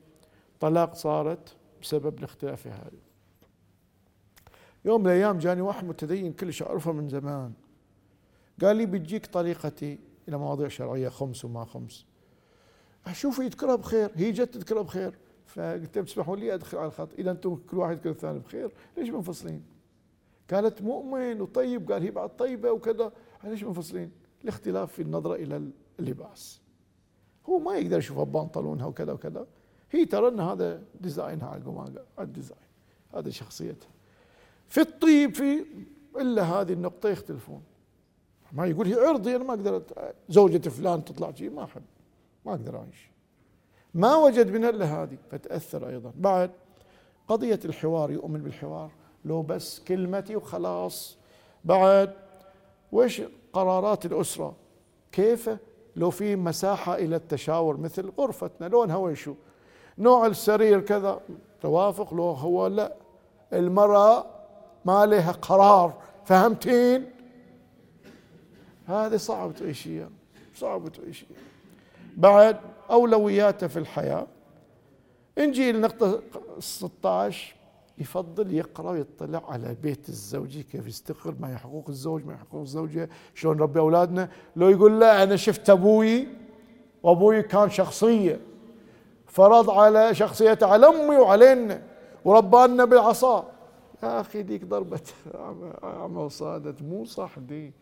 [0.60, 2.90] طلاق صارت بسبب الاختلاف هذا
[4.84, 7.52] يوم من الأيام جاني واحد متدين كلش أعرفه من زمان.
[8.62, 12.11] قال لي بتجيك طريقتي إلى مواضيع شرعية خمس وما خمس.
[13.07, 15.14] أشوف يذكرها بخير هي جت تذكرها بخير.
[15.46, 17.09] فقلت لهم تسمحوا لي أدخل على الخط.
[17.18, 18.70] إذا أنتم كل واحد يذكر الثاني بخير.
[18.96, 19.62] ليش منفصلين؟
[20.50, 23.12] قالت مؤمن وطيب قال هي بعد طيبة وكذا.
[23.44, 24.11] ليش منفصلين؟
[24.42, 26.61] الاختلاف في النظره إلى اللباس.
[27.48, 29.46] هو ما يقدر يشوفها ببنطلونها وكذا وكذا.
[29.90, 32.61] هي ترى إن هذا ديزاينها على القماقه الديزاين.
[33.14, 33.88] هذا شخصيتها.
[34.68, 35.64] في الطيب في
[36.20, 37.62] إلا هذه النقطة يختلفون.
[38.53, 39.82] ما يقول هي عرضي أنا ما أقدر
[40.28, 41.82] زوجة فلان تطلع شيء ما أحب.
[42.47, 43.11] ما أقدر أعيش.
[43.95, 46.12] ما وجد منها إلا هذه فتأثر أيضا.
[46.16, 46.51] بعد
[47.28, 48.90] قضية الحوار يؤمن بالحوار
[49.24, 51.16] لو بس كلمتي وخلاص.
[51.64, 52.14] بعد
[52.93, 53.22] وش
[53.53, 54.57] قرارات الأسرة؟
[55.12, 55.51] كيف؟
[55.97, 59.34] لو في مساحة إلى التشاور مثل غرفتنا لونها ويشو
[59.99, 61.20] نوع السرير كذا
[61.61, 62.95] توافق؟ لو هو لا.
[63.53, 64.26] المرأة
[64.84, 67.11] ما لها قرار فهمتين؟
[68.86, 70.11] هذه صعب تعيشيها
[70.55, 71.28] صعب تعيشيها.
[72.22, 72.56] بعد
[72.90, 74.26] أولوياته في الحياة.
[75.38, 76.22] نجي النقطة
[76.58, 77.54] 16
[77.98, 82.60] يفضل يقرأ ويطلع على بيت الزوجي كيف يستقر ما هي حقوق الزوج ما هي حقوق
[82.60, 84.28] الزوجة شلون نربي أولادنا.
[84.56, 86.28] لو يقول لا أنا شفت أبوي
[87.02, 88.40] وأبوي كان شخصية.
[89.26, 91.82] فرض على شخصيته على أمي وعلينا
[92.24, 93.50] وربانا بالعصا.
[94.02, 95.00] يا أخي ديك ضربة
[95.84, 97.72] أعمى وصادت مو صح دي.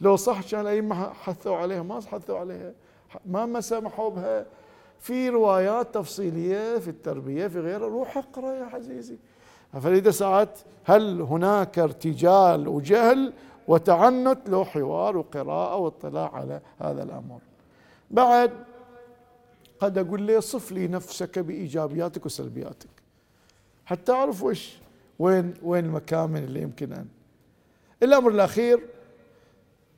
[0.00, 2.72] لو صح كان الأئمة حثوا عليها ما حثوا عليها.
[3.26, 4.46] ما ما سمحوا بها.
[4.98, 9.16] في روايات تفصيلية في التربية في غيره روح اقرأ يا عزيزي.
[9.82, 13.32] فلذا ساعات هل هناك ارتجال وجهل
[13.68, 17.38] وتعنت له حوار وقراءة واطلاع على هذا الأمر؟
[18.10, 18.50] بعد
[19.80, 22.88] قد أقول لي صف لي نفسك بإيجابياتك وسلبياتك.
[23.86, 24.78] حتى أعرف وش
[25.18, 27.06] وين وين المكامن اللي يمكن أن.
[28.02, 28.80] الأمر الأخير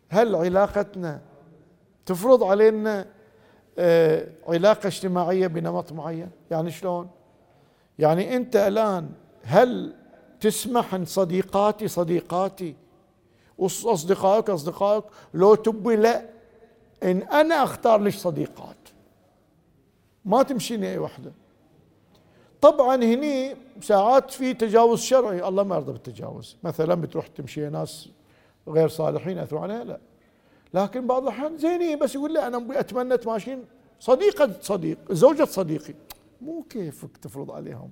[0.09, 1.21] هل علاقتنا
[2.07, 3.07] تفرض علينا
[3.79, 6.31] آه، علاقة اجتماعية بنمط معين.
[6.51, 7.11] يعني شلون؟
[7.99, 9.11] يعني أنت الآن
[9.43, 9.95] هل
[10.41, 12.75] تسمح أن صديقاتي صديقاتي
[13.59, 16.29] وأصدقائك أصدقائك لو تبي لا.
[17.03, 18.77] إن أنا أختار لك صديقات؟
[20.25, 21.33] ما تمشيني أي وحدة.
[22.61, 25.49] طبعا هني ساعات في تجاوز شرعي.
[25.49, 26.57] الله ما يرضى بالتجاوز.
[26.63, 28.09] مثلا بتروح تمشي ناس
[28.69, 30.01] غير صالحين أثروا عليها؟ لا.
[30.75, 33.65] لكن بعض الأحيان زينين بس يقول لا أنا أتمنى تماشين
[34.01, 35.95] صديقه صديق زوجة صديقي.
[36.41, 37.91] مو كيفك تفرض عليهم.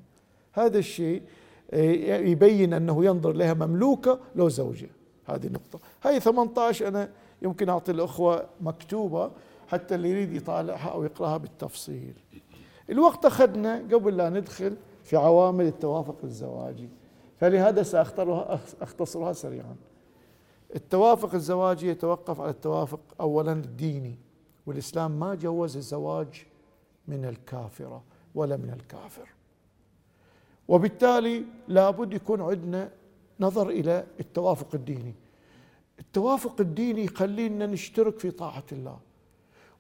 [0.53, 1.23] هذا الشيء
[1.71, 4.89] آه، يبين أنه ينظر لها مملوكة لو زوجة.
[5.27, 5.81] هذه النقطة.
[6.03, 7.11] هاي 18 أنا
[7.43, 9.31] يمكن أعطي الأخوة مكتوبة
[9.69, 12.15] حتى اللي يريد يطالعها أو يقرأها بالتفصيل.
[12.91, 16.89] الوقت أخذنا قبل لا ندخل في عوامل التوافق الزواجي.
[17.41, 19.77] فلهذا ساختصرها أختصرها سريعا.
[20.75, 24.19] التوافق الزواجي يتوقف على التوافق اولا الديني
[24.67, 26.47] والإسلام ما جوز الزواج
[27.09, 28.03] من الكافرة
[28.35, 29.29] ولا من الكافر.
[30.69, 32.91] وبالتالي لابد يكون عندنا
[33.41, 35.15] نظر إلى التوافق الديني.
[35.99, 38.99] التوافق الديني يخلينا نشترك في طاعة الله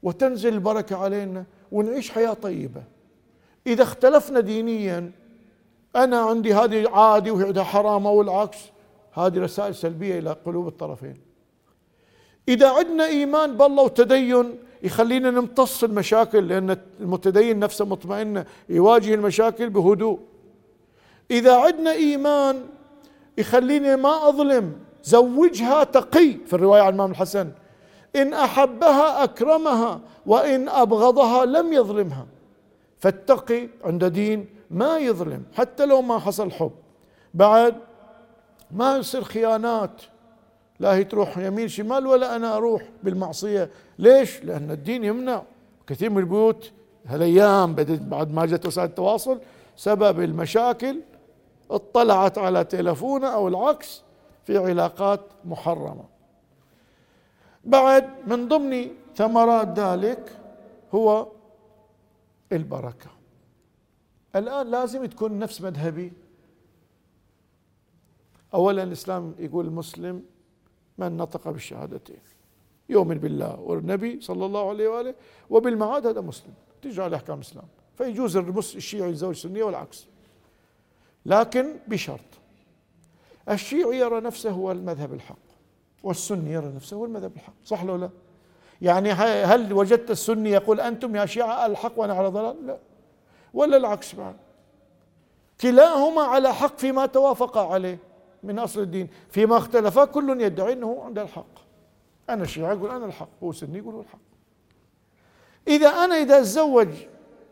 [0.03, 2.84] وتنزل البركة علينا ونعيش حياة طيبة.
[3.66, 5.12] إذا اختلفنا دينيا
[5.97, 8.59] أنا عندي هذه عادي وهذا حرام أو العكس
[9.13, 11.21] هذه رسائل سلبية إلى قلوب الطرفين.
[12.49, 20.19] إذا عندنا إيمان بالله وتدين يخلينا نمتص المشاكل لأن المتدين نفسه مطمئن يواجه المشاكل بهدوء.
[21.31, 22.65] إذا عندنا إيمان
[23.39, 24.73] يخليني ما أظلم
[25.05, 26.33] زوجها تقي.
[26.47, 27.51] في الرواية عن الإمام الحسن
[28.17, 32.27] إن أحبها أكرمها وإن أبغضها لم يظلمها.
[32.99, 36.73] فالتقي عند دين ما يظلم حتى لو ما حصل حب.
[37.35, 37.75] بعد
[38.73, 40.03] ما يصير خيانات.
[40.81, 43.71] لا هي تروح يمين شمال ولا أنا أروح بالمعصية.
[43.99, 45.43] ليش؟ لأن الدين يمنع.
[45.87, 46.73] كثير من البيوت
[47.07, 49.41] هالأيام بعد ما جت وسائل التواصل
[49.77, 51.01] سبب المشاكل
[51.71, 54.03] اطلعت على تلفونه أو العكس
[54.45, 56.05] في علاقات محرمة.
[57.64, 60.37] بعد من ضمن ثمرات ذلك
[60.95, 61.27] هو
[62.53, 63.11] البركة.
[64.37, 66.12] الآن لازم تكون نفس مذهبي
[68.55, 70.23] اولا الإسلام يقول المسلم
[70.99, 72.21] من نطق بالشهادتين
[72.89, 75.15] يؤمن بالله والنبي صلى الله عليه وآله
[75.51, 77.65] وبالمعاد هذا مسلم تجرى على أحكام الإسلام.
[77.99, 80.07] فيجوز الشيعي يتزوج سنيه والعكس.
[81.27, 82.21] لكن بشرط
[83.51, 85.37] الشيعي يرى نفسه هو المذهب الحق
[86.03, 88.11] والسني يرى نفسه هو المذهب الحق صح لو لا؟
[88.83, 92.79] يعني هل وجدت السني يقول أنتم يا شيعة الحق وأنا على ضلال؟ لا.
[93.55, 94.37] ولا العكس بعد
[95.61, 97.99] كلاهما على حق فيما توافقا عليه.
[98.43, 99.09] من أصل الدين.
[99.30, 101.70] فيما اختلفا كل يدعي أنه عند الحق.
[102.30, 104.18] أنا شيعي أقول أنا الحق هو سني يقول الحق.
[105.68, 106.88] إذا أنا إذا أتزوج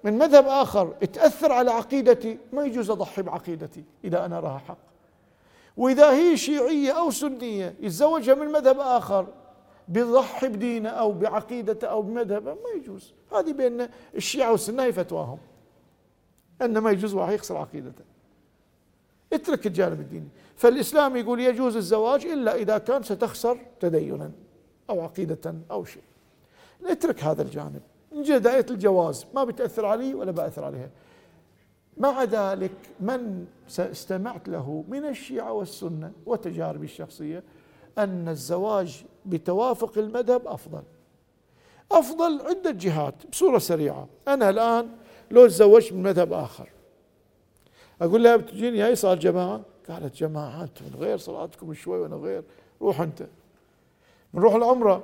[0.05, 4.79] من مذهب آخر تأثر على عقيدتي ما يجوز أضحي بعقيدتي إذا أنا أراها حق.
[5.77, 9.27] وإذا هي شيعية أو سنية يتزوجها من مذهب آخر
[9.89, 13.13] بيضحي بدينه أو بعقيدته أو بمذهبه ما يجوز.
[13.33, 15.39] هذه بين الشيعة والسنة هي فتواهم.
[16.63, 18.05] انه ما يجوز واحد يخسر عقيدته.
[19.33, 20.29] اترك الجانب الديني.
[20.59, 24.31] فالإسلام يقول يجوز الزواج إلا إذا كان ستخسر تدينا
[24.91, 26.03] أو عقيدة أو شيء.
[26.87, 27.83] اترك هذا الجانب.
[28.13, 29.27] نجي دائره الجواز.
[29.35, 30.91] ما بتأثر عليه ولا بأثر عليها.
[31.97, 33.47] مع ذلك من
[33.79, 37.43] استمعت له من الشيعة والسنة وتجاربي الشخصية
[37.99, 40.83] أن الزواج بتوافق المذهب أفضل.
[41.93, 44.09] أفضل عده جهات بصورة سريعة.
[44.29, 44.89] أنا الآن
[45.31, 46.69] لو تزوجت من مذهب آخر.
[48.03, 49.61] أقول لها بتجيني هاي صار جماعة.
[49.89, 52.43] قالت أنتم من غير صلاتكم شوي وأنا غير
[52.83, 53.27] روح أنت.
[54.35, 55.03] نروح العمرة.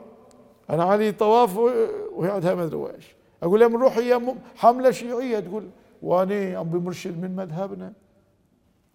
[0.70, 5.41] أنا علي طواف وهي عندها ما أدري ويش أقول لها بنروح هي حملة شيعية.
[5.41, 5.68] تقول
[6.03, 7.93] وأني ابي مرشد من مذهبنا.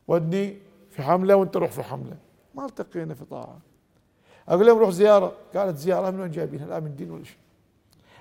[0.08, 0.58] ودني
[0.90, 2.18] في حملة وأنت روح في حملة.
[2.56, 3.60] ما التقينا في طاعة.
[4.50, 5.34] أقول لهم روح زيارة.
[5.56, 7.38] قالت زيارة من وين جايبينها؟ لا من دين ولا شيء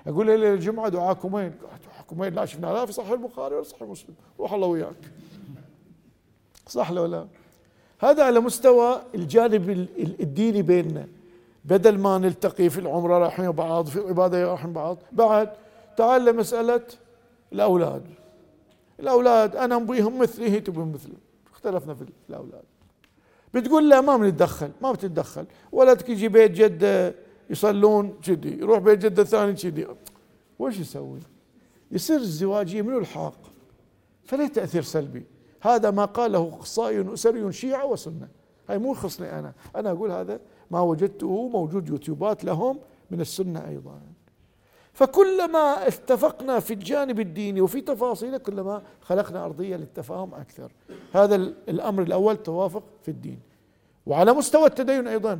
[0.07, 1.53] أقول لها ليله الجمعة دعاكم وين؟
[1.93, 4.15] دعاكم وين؟ لا شفنا لا في صحيح البخاري ولا صحيح مسلم.
[4.39, 5.11] روح الله وياك.
[6.67, 7.27] صح لو لا؟
[7.99, 9.69] هذا على مستوى الجانب
[9.99, 11.07] الديني بيننا.
[11.65, 15.49] بدل ما نلتقي في العمرة رايحين بعض في العباده رايحين بعض بعد
[15.97, 16.81] تعال لمسألة
[17.53, 18.03] الأولاد.
[18.99, 21.17] الأولاد أنا ابيهم مثلي هي تبي مثلي.
[21.53, 22.63] اختلفنا في الأولاد.
[23.53, 25.45] بتقول لا ما بنتدخل ما بتتدخل.
[25.71, 27.15] ولدك يجي بيت جدة
[27.49, 29.87] يصلون كذي يروح بيت جدة ثاني كذي.
[30.59, 31.19] وش يسوي؟
[31.91, 33.51] يصير الزواج منو الحاق.
[34.25, 35.23] فله تأثير سلبي؟
[35.61, 38.27] هذا ما قاله اخصائي اسري شيعة وسنة.
[38.69, 39.53] هاي مو يخصني أنا.
[39.75, 40.39] أنا أقول هذا
[40.71, 42.79] ما وجدته موجود يوتيوبات لهم
[43.11, 44.01] من السنة أيضا.
[44.93, 50.71] فكلما اتفقنا في الجانب الديني وفي تفاصيله كلما خلقنا أرضية للتفاهم أكثر.
[51.13, 51.35] هذا
[51.69, 53.39] الأمر الأول توافق في الدين.
[54.05, 55.39] وعلى مستوى التدين أيضا.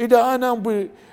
[0.00, 0.62] إذا أنا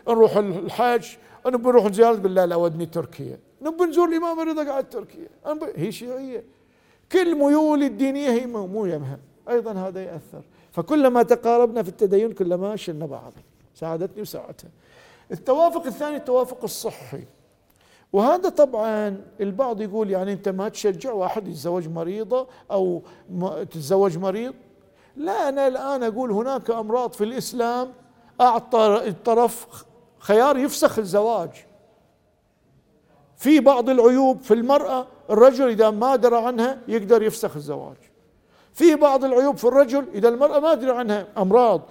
[0.08, 1.06] نروح الحج
[1.46, 3.40] أنا بنروح زيارة بالله لا ودني تركيا.
[3.62, 5.28] نبي نزور الإمام الرضا قاعد تركيا.
[5.76, 6.44] هي شيعية.
[7.14, 9.20] كل ميول الدينية هي مو يمها.
[9.50, 10.42] أيضا هذا يأثر.
[10.72, 13.34] فكلما تقاربنا في التدين كلما شلنا بعض.
[13.76, 14.70] ساعدتني وساعدتها
[15.32, 17.24] التوافق الثاني التوافق الصحي.
[18.14, 23.02] وهذا طبعا البعض يقول يعني أنت ما تشجع واحد يتزوج مريضة أو
[23.72, 24.54] تتزوج مريض.
[25.16, 27.92] لا أنا الآن أقول هناك أمراض في الإسلام
[28.42, 29.86] أعطى الطرف
[30.20, 31.66] خيار يفسخ الزواج.
[33.38, 37.98] في بعض العيوب في المرأة الرجل إذا ما درى عنها يقدر يفسخ الزواج.
[38.74, 41.82] في بعض العيوب في الرجل إذا المرأة ما درى عنها أمراض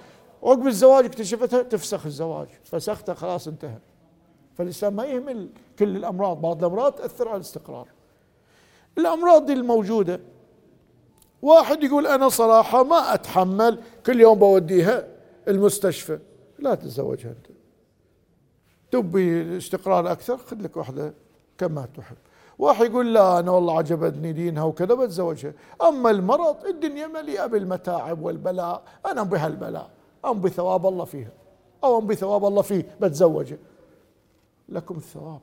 [0.42, 3.78] عقب الزواج اكتشفتها تفسخ الزواج فسختها خلاص انتهى.
[4.58, 7.88] فالإسلام ما يهمل كل الأمراض بعض الأمراض تأثر على الاستقرار.
[8.98, 10.20] الأمراض دي الموجودة
[11.42, 15.08] واحد يقول أنا صراحة ما أتحمل كل يوم بوديها
[15.48, 16.18] المستشفى
[16.58, 17.46] لا تتزوجها أنت.
[18.90, 21.14] تبي استقرار أكثر خذ لك واحدة
[21.58, 22.16] كما تحب.
[22.62, 25.52] واحد يقول لا أنا والله عجبتني دينها وكذا بتزوجها.
[25.88, 28.82] أما المرض الدنيا مليئة بالمتاعب والبلاء.
[29.06, 29.90] أنا بهالبلاء.
[30.24, 31.30] أم بثواب الله فيها.
[31.84, 33.58] أو أم بثواب الله فيه بتزوجه
[34.68, 35.40] لكم الثواب.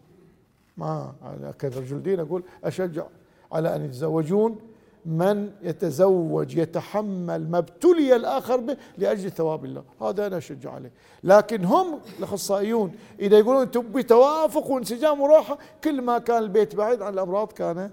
[0.77, 3.05] ما لكن رجل دين أقول أشجع
[3.51, 4.59] على أن يتزوجون
[5.05, 9.83] من يتزوج يتحمل ما ابتلي الآخر به لأجل ثواب الله.
[10.01, 10.91] هذا أنا أشجع عليه.
[11.23, 17.13] لكن هم الأخصائيون إذا يقولون تبي توافق وانسجام وراحة كل ما كان البيت بعيد عن
[17.13, 17.91] الأمراض كان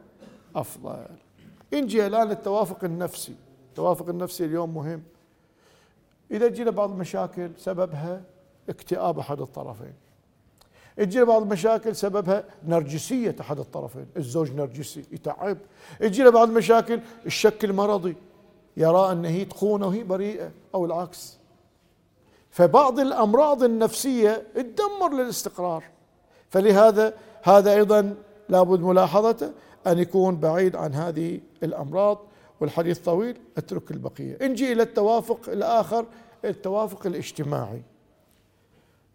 [0.57, 1.07] أفضل.
[1.75, 3.35] نجي الآن للتوافق النفسي.
[3.69, 5.03] التوافق النفسي اليوم مهم.
[6.31, 8.23] إذا جينا بعض المشاكل سببها
[8.69, 10.06] اكتئاب أحد الطرفين.
[10.97, 15.59] تجي بعض المشاكل سببها نرجسية أحد الطرفين الزوج نرجسي يتعب.
[16.01, 18.17] تجي بعض المشاكل الشك المرضي
[18.77, 21.39] يرى أن هي تخونه وهي بريئة أو العكس.
[22.51, 25.85] فبعض الأمراض النفسية تدمر للاستقرار.
[26.51, 28.15] فلهذا هذا أيضا
[28.49, 29.53] لابد ملاحظته
[29.87, 32.19] أن يكون بعيد عن هذه الأمراض
[32.61, 34.39] والحديث طويل أترك البقية.
[34.43, 36.07] نجي إلى التوافق الآخر
[36.45, 37.83] التوافق الاجتماعي.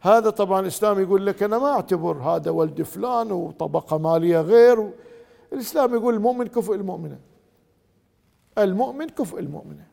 [0.02, 4.92] هذا طبعا الإسلام يقول لك أنا ما أعتبر هذا ولد فلان وطبقة مالية غير
[5.54, 7.20] الإسلام يقول المؤمن كفء المؤمنة.
[8.58, 9.88] المؤمن كفء المؤمنة.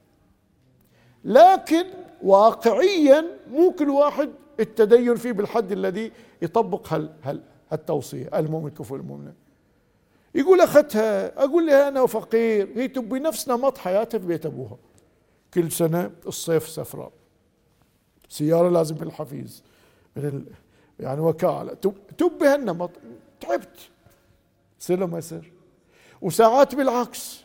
[1.25, 1.85] لكن
[2.23, 4.31] واقعيا مو كل واحد
[4.61, 8.39] التدين فيه بالحد الذي يطبق هال هال هالتوصية.
[8.39, 9.35] المؤمن كفء المؤمنة.
[10.35, 12.73] يقول أختها أقول لها أنا فقير.
[12.75, 14.77] هي تبي نفس نمط حياتها في بيت أبوها.
[15.55, 17.13] كل سنة الصيف سفره
[18.29, 19.63] سيارة لازم بالحفيز.
[20.19, 20.45] من
[21.01, 21.75] يعني وكالة.
[22.19, 22.91] تب بهالنمط
[23.41, 23.91] تعبت.
[24.81, 25.53] يصير ما يصير.
[26.23, 27.45] وساعات بالعكس.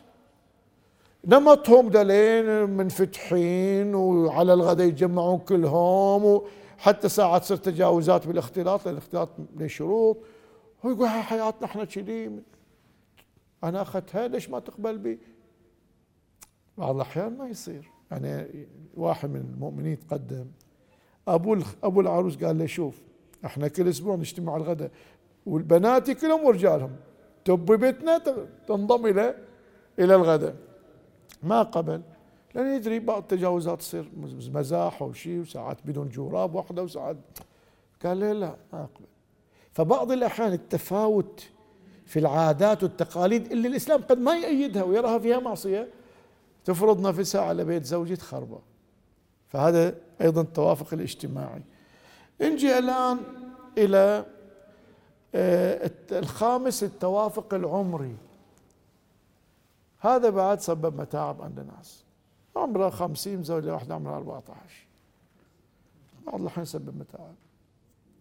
[1.24, 6.42] نمطهم دلين منفتحين وعلى الغداء يتجمعون كلهم
[6.78, 10.18] حتى ساعات تصير تجاوزات بالاختلاط لأن الاختلاط له شروط.
[10.84, 12.42] هو يقول حياتنا إحنا كذي.
[13.64, 15.18] أنا أخذتها ليش ما تقبل بي؟
[16.78, 17.90] بعض الأحيان ما يصير.
[18.10, 18.46] يعني
[18.96, 20.46] واحد من المؤمنين تقدم
[21.28, 23.02] أبو أبو العروس قال له شوف
[23.44, 24.90] إحنا كل أسبوع نجتمع على الغداء
[25.46, 26.90] والبنات كلهم ورجالهم
[27.44, 28.22] تب بيتنا
[28.68, 29.34] تنضم إلى
[29.98, 30.56] إلى الغداء.
[31.42, 32.02] ما قبل
[32.54, 34.10] لأن يدري بعض التجاوزات تصير
[34.54, 37.16] مزاح أو شيء وساعات بدون جوراب واحدة وساعات.
[38.04, 39.06] قال لي لا ما اقبل
[39.72, 41.48] فبعض الأحيان التفاوت
[42.06, 45.88] في العادات والتقاليد اللي الإسلام قد ما يأيدها ويراها فيها معصية
[46.64, 48.58] تفرض نفسها على بيت زوجي تخربه.
[49.46, 51.62] فهذا أيضا التوافق الاجتماعي.
[52.40, 53.18] نجي الآن
[53.78, 54.26] إلى
[55.34, 58.16] آه، الخامس التوافق العمري.
[59.98, 62.04] هذا بعد سبب متاعب عند الناس.
[62.56, 64.86] عمره خمسين زوجة واحدة عمرها 14
[66.26, 67.34] بعض الأحيان سبب متاعب.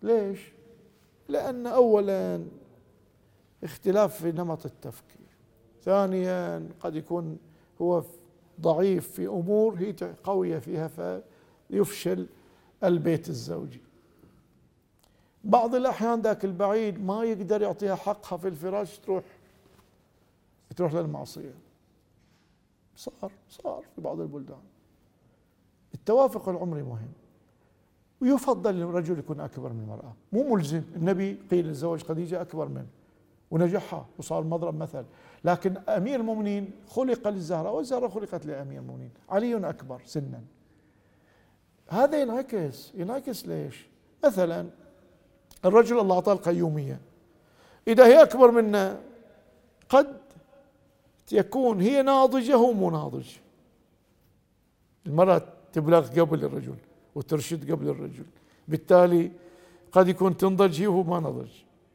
[0.01, 0.39] ليش؟
[1.29, 2.45] لأن أولا
[3.63, 5.27] اختلاف في نمط التفكير.
[5.83, 7.37] ثانيا قد يكون
[7.81, 8.03] هو
[8.61, 10.87] ضعيف في أمور هي قوية فيها
[11.73, 12.25] فيفشل
[12.83, 13.81] البيت الزوجي.
[15.43, 19.23] بعض الأحيان ذاك البعيد ما يقدر يعطيها حقها في الفراش تروح
[20.75, 21.53] تروح للمعصية.
[22.95, 24.61] صار صار في بعض البلدان.
[25.93, 27.11] التوافق العمري مهم.
[28.21, 30.13] ويفضل الرجل يكون أكبر من المرأة.
[30.33, 30.83] مو ملزم.
[30.95, 32.87] النبي قيل الزواج خديجة أكبر منه
[33.51, 35.05] ونجحها وصار مضرب مثل.
[35.43, 39.11] لكن أمير المؤمنين خلق للزهراء والزهراء خلقت لأمير المؤمنين.
[39.29, 40.41] علي أكبر سنا.
[41.87, 43.85] هذا ينعكس ينعكس ليش؟
[44.25, 44.69] مثلا
[45.65, 46.99] الرجل الله أعطاه القيومية.
[47.87, 48.99] إذا هي أكبر منا
[49.89, 50.17] قد
[51.31, 53.27] يكون هي ناضجة هو مو ناضج.
[55.05, 55.41] المرأة
[55.73, 56.75] تبلغ قبل الرجل
[57.15, 58.25] وترشد قبل الرجل.
[58.67, 59.31] بالتالي
[59.91, 61.49] قد يكون تنضج هي وهو ما نضج.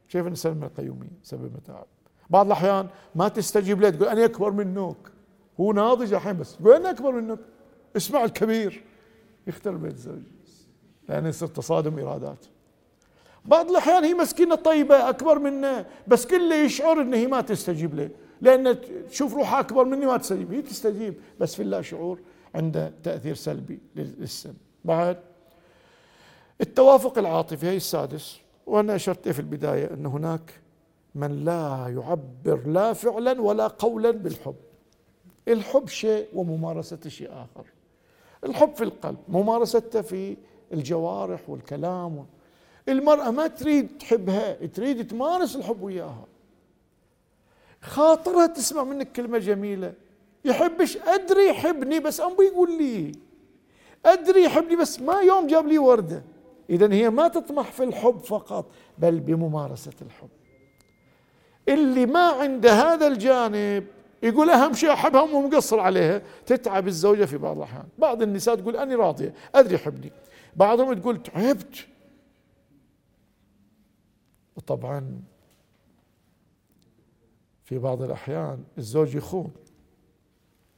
[0.09, 1.85] كيف نسمي القيومية؟ سبب متاعب
[2.29, 4.97] بعض الأحيان ما تستجيب له تقول أنا أكبر منك.
[5.59, 7.39] هو ناضج الحين بس تقول أنا أكبر منك.
[7.97, 8.83] اسمع الكبير.
[9.49, 10.21] يختل بيت الزوج.
[11.09, 12.45] لأن يصير تصادم إرادات.
[13.45, 18.09] بعض الأحيان هي مسكينة طيبة أكبر منه بس كله يشعر أن هي ما تستجيب له.
[18.41, 18.77] لأن
[19.09, 20.53] تشوف روحها أكبر مني ما تستجيب.
[20.53, 22.19] هي تستجيب بس في اللا شعور
[22.55, 24.53] عنده تأثير سلبي للسن.
[24.85, 25.17] بعد
[26.61, 28.39] التوافق العاطفي هي السادس.
[28.65, 30.53] وأنا أشرت في البداية أن هناك
[31.15, 34.55] من لا يعبر لا فعلا ولا قولا بالحب.
[35.47, 37.65] الحب شيء وممارسته شيء آخر.
[38.43, 40.37] الحب في القلب ممارسته في
[40.73, 42.25] الجوارح والكلام.
[42.89, 46.25] المرأة ما تريد تحبها تريد تمارس الحب وياها.
[47.81, 49.93] خاطرها تسمع منك كلمة جميلة.
[50.45, 53.11] يحبش أدري يحبني بس أم بيقول لي.
[54.05, 56.23] أدري يحبني بس ما يوم جاب لي وردة.
[56.69, 58.65] إذا هي ما تطمح في الحب فقط
[58.97, 60.29] بل بممارسة الحب.
[61.69, 63.87] اللي ما عنده هذا الجانب
[64.23, 66.21] يقول أهم شيء أحبها ومو مقصر عليها.
[66.45, 67.85] تتعب الزوجة في بعض الأحيان.
[67.97, 70.11] بعض النساء تقول أنا راضية أدري يحبني
[70.55, 71.87] بعضهم تقول تعبت.
[74.55, 75.21] وطبعا
[77.63, 79.51] في بعض الأحيان الزوج يخون.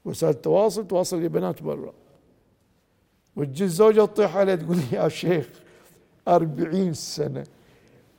[0.05, 1.93] وسائل التواصل تواصل لبنات برا.
[3.35, 5.49] وتجي الزوجة تطيح عليه تقول يا شيخ
[6.27, 7.43] أربعين سنة.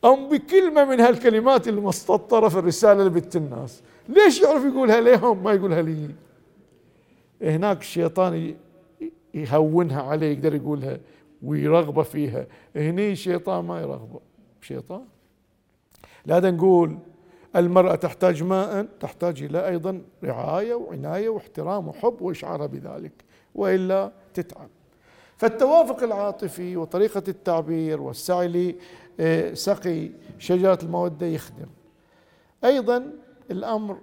[0.05, 3.83] أم بكلمة من هالكلمات المستطرة في الرسالة لبنت الناس.
[4.13, 6.11] ليش يعرف يقولها ليهم ما يقولها لي؟
[7.43, 8.55] هناك الشيطان
[9.35, 10.99] يهونها عليه يقدر يقولها
[11.43, 12.47] ويرغبه فيها.
[12.77, 14.21] هني الشيطان ما يرغبه.
[14.61, 15.05] شيطان.
[16.27, 16.99] لا نقول
[17.57, 23.13] المرأة تحتاج ماء تحتاج إلى أيضا رعاية وعناية واحترام وحب وإشعارها بذلك
[23.55, 24.69] وإلا تتعب.
[25.37, 28.77] فالتوافق العاطفي وطريقة التعبير والسعي
[29.19, 31.67] لسقي شجرة المودة يخدم.
[32.65, 33.13] أيضا
[33.53, 33.99] الأمر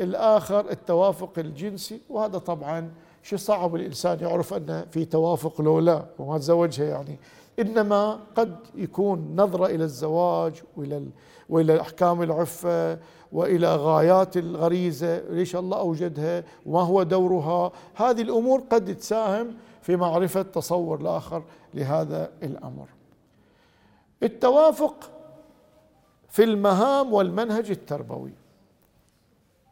[0.00, 2.00] الآخر التوافق الجنسي.
[2.10, 2.90] وهذا طبعا
[3.22, 7.18] شيء صعب الإنسان يعرف أن في توافق لو لا وما تزوجها يعني.
[7.58, 11.06] إنما قد يكون نظرة إلى الزواج وإلى
[11.48, 12.98] وإلى أحكام العفة
[13.32, 15.18] وإلى غايات الغريزة.
[15.30, 21.42] ليش الله أوجدها؟ وما هو دورها؟ هذه الأمور قد تساهم في معرفة تصور الآخر
[21.74, 22.88] لهذا الأمر.
[24.22, 25.10] التوافق
[26.28, 28.32] في المهام والمنهج التربوي.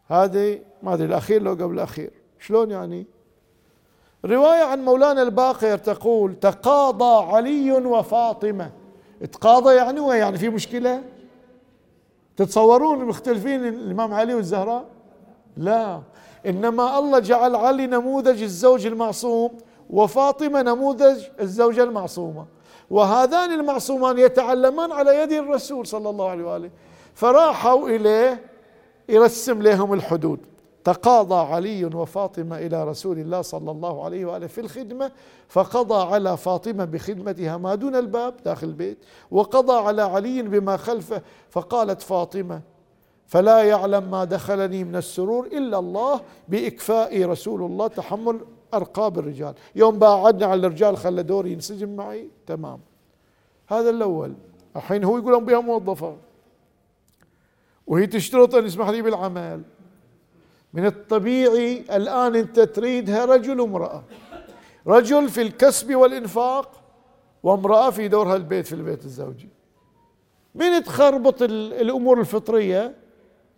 [0.09, 2.11] هذه ما أدري الأخير لو قبل الأخير.
[2.41, 3.07] شلون يعني؟
[4.25, 8.71] رواية عن مولانا الباقر تقول تقاضى علي وفاطمة.
[9.33, 11.03] تقاضى يعني يعني في مشكلة؟
[12.37, 14.85] تتصورون مختلفين الإمام علي والزهراء؟
[15.57, 16.01] لا.
[16.47, 19.59] إنما الله جعل علي نموذج الزوج المعصوم
[19.91, 22.47] وفاطمة نموذج الزوجة المعصومة.
[22.91, 26.71] وهذان المعصومان يتعلمان على يد الرسول صلى الله عليه وآله.
[27.15, 28.54] فراحوا إليه
[29.09, 30.39] يرسم لهم الحدود.
[30.85, 35.13] تقاضى علي وفاطمة إلى رسول الله صلى الله عليه وآله في الخدمة
[35.49, 38.99] فقضى على فاطمة بخدمتها ما دون الباب داخل البيت
[39.31, 42.61] وقضى على علي بما خلفه فقالت فاطمة
[43.27, 48.41] فلا يعلم ما دخلني من السرور إلا الله بإكفاء رسول الله تحمل
[48.75, 49.55] أرقاب الرجال.
[49.77, 52.81] يوم باعدنا على الرجال خلى دوري ينسجم معي تمام.
[53.67, 54.35] هذا الأول.
[54.77, 56.17] الحين هو يقول بها موظفة.
[57.87, 59.63] وهي تشترط أن يسمح لي بالعمل.
[60.75, 64.05] من الطبيعي الآن أنت تريدها رجل وامرأة.
[64.87, 66.81] رجل في الكسب والإنفاق
[67.43, 69.49] وامرأة في دورها البيت في البيت الزوجي.
[70.55, 72.95] من تخربط الأمور الفطرية؟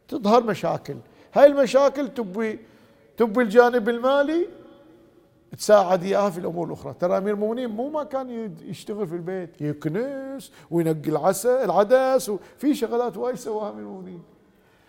[0.08, 0.96] تظهر مشاكل.
[1.34, 2.58] هاي المشاكل تبوي
[3.16, 4.48] تبوي الجانب المالي
[5.58, 6.94] تساعد اياها في الأمور الأخرى.
[7.00, 13.16] ترى أمير المؤمنين مو ما كان يشتغل في البيت يكنس وينقي العسل العدس وفي شغلات
[13.16, 14.22] وايد سواها أمير المؤمنين.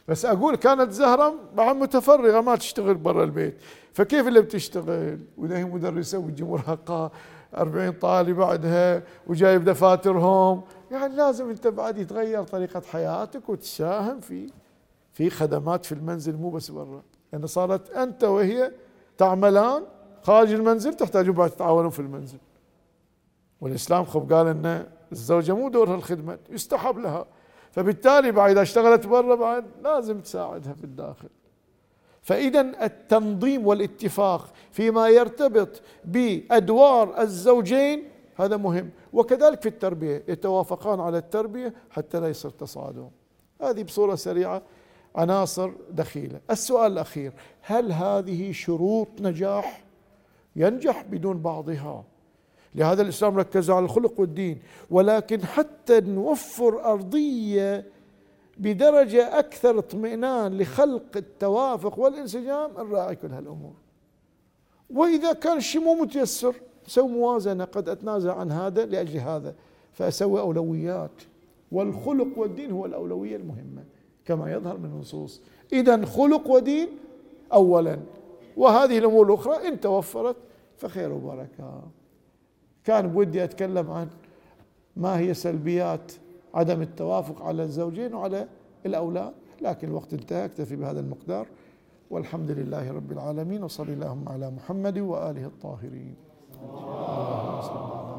[0.08, 3.58] بس أقول كانت زهرة مع متفرغة ما تشتغل برا البيت.
[3.94, 7.12] فكيف اللي بتشتغل؟ وإذا هي مدرسة وتجي مرهقه
[7.58, 10.62] 40 طالب بعدها وجايب دفاترهم.
[10.92, 14.50] يعني لازم أنت بعد يتغير طريقة حياتك وتساهم في
[15.14, 16.86] في خدمات في المنزل مو بس برا.
[16.86, 17.04] لأن
[17.34, 18.72] يعني صارت أنت وهي
[19.18, 19.84] تعملان
[20.24, 22.38] خارج المنزل تحتاجون بعد تتعاونون في المنزل.
[23.62, 27.26] والإسلام خب قال إن الزوجة مو دورها الخدمة يستحب لها.
[27.72, 31.30] فبالتالي بعد إذا اشتغلت برا بعد لازم تساعدها في الداخل.
[32.22, 38.04] فإذا التنظيم والاتفاق فيما يرتبط بأدوار الزوجين
[38.36, 38.90] هذا مهم.
[39.14, 43.10] وكذلك في التربية يتوافقان على التربية حتى لا يصير تصادم
[43.62, 44.62] هذه بصورة سريعة
[45.16, 46.40] عناصر دخيلة.
[46.52, 49.87] السؤال الأخير هل هذه شروط نجاح؟
[50.58, 52.04] ينجح بدون بعضها.
[52.76, 54.60] لهذا الإسلام ركز على الخلق والدين
[54.92, 57.86] ولكن حتى نوفر أرضية
[58.58, 63.74] بدرجة أكثر اطمئنان لخلق التوافق والانسجام نراعي كل هالأمور.
[64.90, 66.56] وإذا كان الشيء مو متيسر
[66.88, 67.64] سوي موازنة.
[67.64, 69.56] قد أتنازع عن هذا لأجل هذا
[69.94, 71.12] فأسوي أولويات.
[71.72, 73.84] والخلق والدين هو الأولوية المهمة
[74.26, 75.42] كما يظهر من النصوص.
[75.74, 76.88] اذا خلق ودين
[77.54, 78.00] اولا.
[78.58, 80.36] وهذه الأمور الأخرى إن توفرت
[80.78, 81.84] فخير وبركة.
[82.84, 84.08] كان بودي أتكلم عن
[84.96, 86.12] ما هي سلبيات
[86.54, 88.48] عدم التوافق على الزوجين وعلى
[88.86, 91.48] الأولاد لكن الوقت انتهى اكتفي بهذا المقدار.
[92.10, 96.16] والحمد لله رب العالمين وصلي اللهم على محمد وآله الطاهرين.
[96.64, 98.17] اللهم